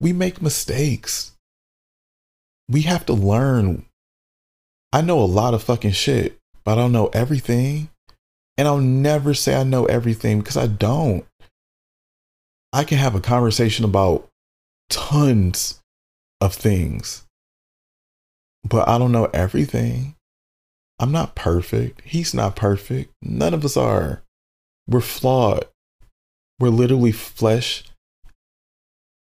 [0.00, 1.33] We make mistakes.
[2.68, 3.84] We have to learn
[4.94, 7.88] I know a lot of fucking shit, but I don't know everything.
[8.56, 11.26] And I'll never say I know everything because I don't.
[12.72, 14.28] I can have a conversation about
[14.88, 15.80] tons
[16.40, 17.24] of things,
[18.62, 20.14] but I don't know everything.
[21.00, 22.02] I'm not perfect.
[22.04, 23.12] He's not perfect.
[23.20, 24.22] None of us are.
[24.86, 25.64] We're flawed.
[26.60, 27.82] We're literally flesh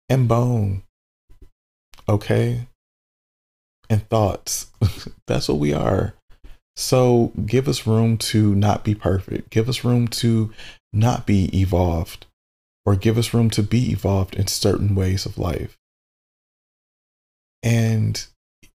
[0.09, 0.83] and bone.
[2.07, 2.67] Okay?
[3.89, 4.67] And thoughts.
[5.27, 6.13] That's what we are.
[6.75, 9.49] So give us room to not be perfect.
[9.49, 10.53] Give us room to
[10.91, 12.25] not be evolved,
[12.85, 15.77] or give us room to be evolved in certain ways of life.
[17.63, 18.25] And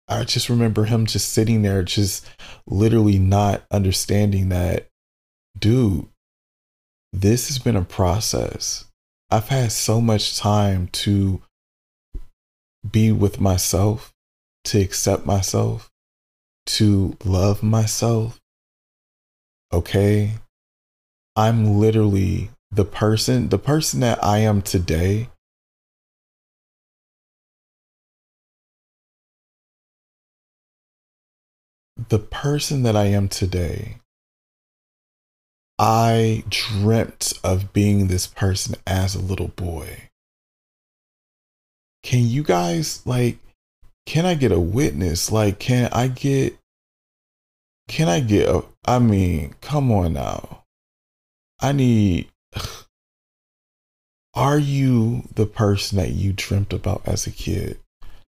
[0.08, 2.26] I just remember him just sitting there, just
[2.66, 4.88] literally not understanding that,
[5.58, 6.08] dude,
[7.12, 8.86] this has been a process.
[9.30, 11.40] I've had so much time to
[12.88, 14.09] be with myself
[14.64, 15.90] to accept myself,
[16.66, 18.38] to love myself.
[19.72, 20.32] Okay.
[21.36, 25.28] I'm literally the person, the person that I am today.
[32.08, 33.98] The person that I am today,
[35.78, 40.08] I dreamt of being this person as a little boy.
[42.02, 43.38] Can you guys like
[44.06, 45.30] can I get a witness?
[45.30, 46.56] Like, can I get,
[47.88, 50.64] can I get a, I mean, come on now.
[51.60, 52.30] I need,
[54.34, 57.78] are you the person that you dreamt about as a kid?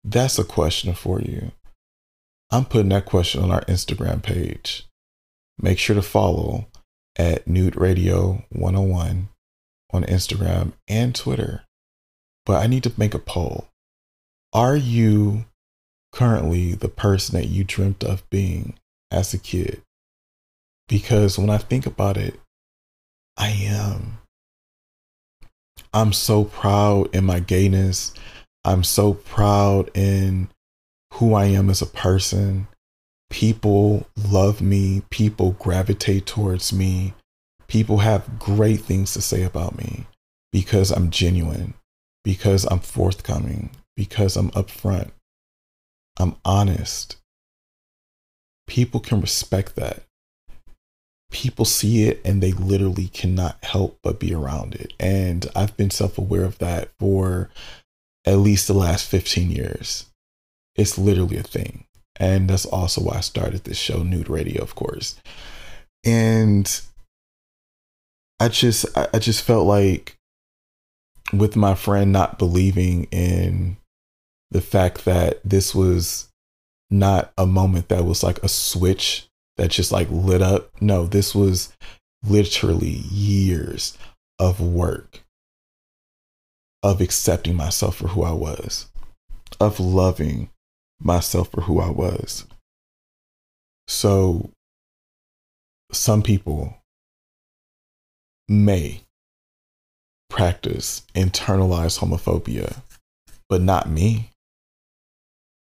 [0.04, 1.52] That's a question for you.
[2.52, 4.86] I'm putting that question on our Instagram page.
[5.58, 6.68] make sure to follow
[7.16, 9.30] at Nude Radio 101
[9.92, 11.64] on Instagram and Twitter.
[12.46, 13.68] But I need to make a poll.
[14.52, 15.46] Are you
[16.14, 18.76] currently the person that you dreamt of being
[19.12, 19.82] as a kid?
[20.88, 22.40] Because when I think about it,
[23.36, 24.20] I am.
[25.94, 28.14] I'm so proud in my gayness.
[28.64, 30.50] I'm so proud in
[31.14, 32.68] who I am as a person.
[33.30, 35.02] People love me.
[35.10, 37.14] People gravitate towards me.
[37.68, 40.06] People have great things to say about me
[40.52, 41.74] because I'm genuine,
[42.24, 45.10] because I'm forthcoming, because I'm upfront,
[46.20, 47.18] I'm honest.
[48.68, 50.04] People can respect that.
[51.32, 54.94] People see it and they literally cannot help but be around it.
[55.00, 57.50] And I've been self aware of that for
[58.26, 60.06] at least the last 15 years.
[60.76, 61.86] It's literally a thing.
[62.20, 65.20] And that's also why I started this show, Nude Radio, of course.
[66.06, 66.82] And
[68.40, 70.18] I just I just felt like
[71.32, 73.78] with my friend not believing in
[74.54, 76.30] the fact that this was
[76.90, 79.28] not a moment that was like a switch
[79.58, 80.70] that just like lit up.
[80.80, 81.74] No, this was
[82.24, 83.98] literally years
[84.40, 85.24] of work
[86.84, 88.88] of accepting myself for who I was,
[89.60, 90.50] of loving
[91.00, 92.46] myself for who I was.
[93.88, 94.52] So,
[95.92, 96.78] some people
[98.48, 99.02] may
[100.30, 102.82] practice internalized homophobia,
[103.50, 104.30] but not me.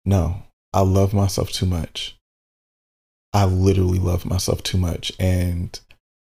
[0.07, 2.15] No, I love myself too much.
[3.33, 5.11] I literally love myself too much.
[5.19, 5.77] And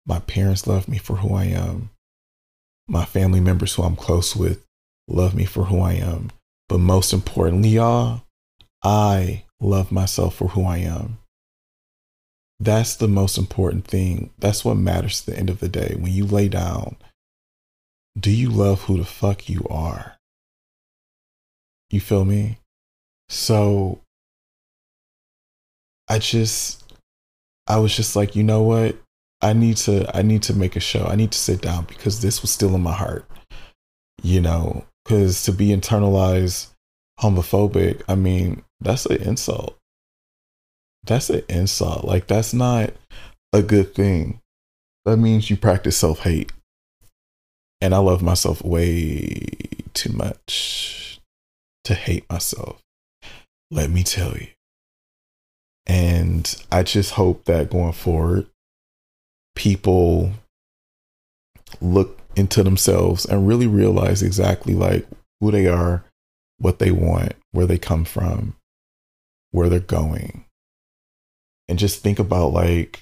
[0.06, 1.90] my parents love me for who I am.
[2.86, 4.64] My family members who I'm close with
[5.08, 6.30] love me for who I am.
[6.68, 8.22] But most importantly, y'all,
[8.84, 11.18] I love myself for who I am.
[12.60, 14.30] That's the most important thing.
[14.38, 15.96] That's what matters at the end of the day.
[15.98, 16.98] When you lay down,
[18.16, 20.18] do you love who the fuck you are?
[21.90, 22.58] You feel me?
[23.32, 23.98] So
[26.06, 26.84] I just
[27.66, 28.98] I was just like, you know what?
[29.40, 31.06] I need to I need to make a show.
[31.06, 33.26] I need to sit down because this was still in my heart.
[34.22, 36.72] You know, cuz to be internalized
[37.20, 39.78] homophobic, I mean, that's an insult.
[41.04, 42.04] That's an insult.
[42.04, 42.92] Like that's not
[43.54, 44.40] a good thing.
[45.06, 46.52] That means you practice self-hate.
[47.80, 49.46] And I love myself way
[49.94, 51.18] too much
[51.84, 52.78] to hate myself.
[53.72, 54.48] Let me tell you.
[55.86, 58.46] And I just hope that going forward,
[59.56, 60.32] people
[61.80, 65.06] look into themselves and really realize exactly like
[65.40, 66.04] who they are,
[66.58, 68.56] what they want, where they come from,
[69.52, 70.44] where they're going.
[71.66, 73.00] And just think about like,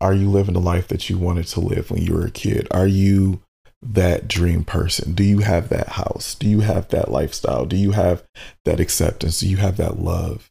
[0.00, 2.68] are you living the life that you wanted to live when you were a kid?
[2.70, 3.42] Are you
[3.82, 5.12] that dream person?
[5.12, 6.34] Do you have that house?
[6.34, 7.66] Do you have that lifestyle?
[7.66, 8.22] Do you have
[8.64, 9.40] that acceptance?
[9.40, 10.50] Do you have that love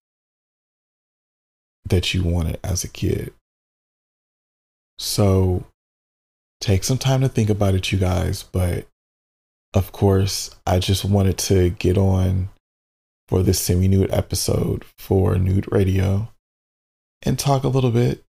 [1.86, 3.34] that you wanted as a kid?
[5.00, 5.66] So
[6.60, 8.44] take some time to think about it, you guys.
[8.44, 8.88] But
[9.74, 12.50] of course, I just wanted to get on
[13.30, 16.28] for this semi nude episode for Nude Radio
[17.24, 18.24] and talk a little bit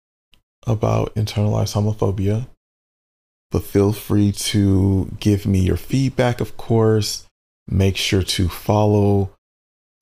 [0.66, 2.46] about internalized homophobia
[3.50, 7.26] but feel free to give me your feedback, of course.
[7.66, 9.30] Make sure to follow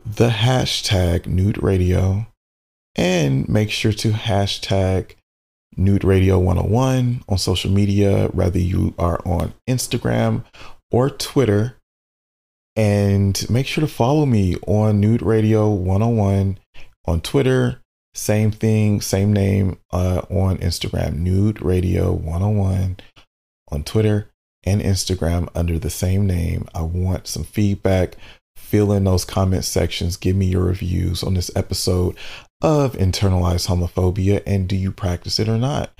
[0.04, 2.26] the hashtag Nude Radio
[2.96, 5.12] and make sure to hashtag
[5.76, 10.44] Nude Radio 101 on social media, whether you are on Instagram
[10.90, 11.76] or Twitter.
[12.74, 16.58] And make sure to follow me on Nude Radio 101
[17.06, 17.80] on Twitter.
[18.14, 22.96] Same thing, same name uh, on Instagram, Nude Radio 101
[23.70, 24.30] on Twitter
[24.64, 26.68] and Instagram under the same name.
[26.74, 28.16] I want some feedback.
[28.56, 30.16] Fill in those comment sections.
[30.16, 32.16] Give me your reviews on this episode
[32.60, 35.90] of internalized homophobia and do you practice it or not?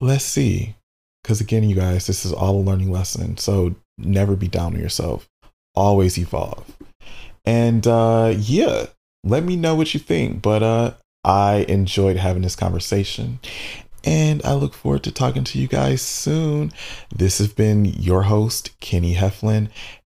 [0.00, 0.74] Let's see.
[1.22, 3.36] Because again, you guys, this is all a learning lesson.
[3.36, 5.28] So never be down on yourself,
[5.74, 6.64] always evolve.
[7.44, 8.86] And uh, yeah,
[9.24, 10.42] let me know what you think.
[10.42, 10.94] But uh,
[11.24, 13.40] I enjoyed having this conversation
[14.04, 16.72] and I look forward to talking to you guys soon.
[17.14, 19.68] This has been your host, Kenny Heflin,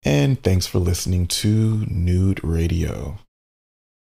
[0.05, 3.19] and thanks for listening to Nude Radio.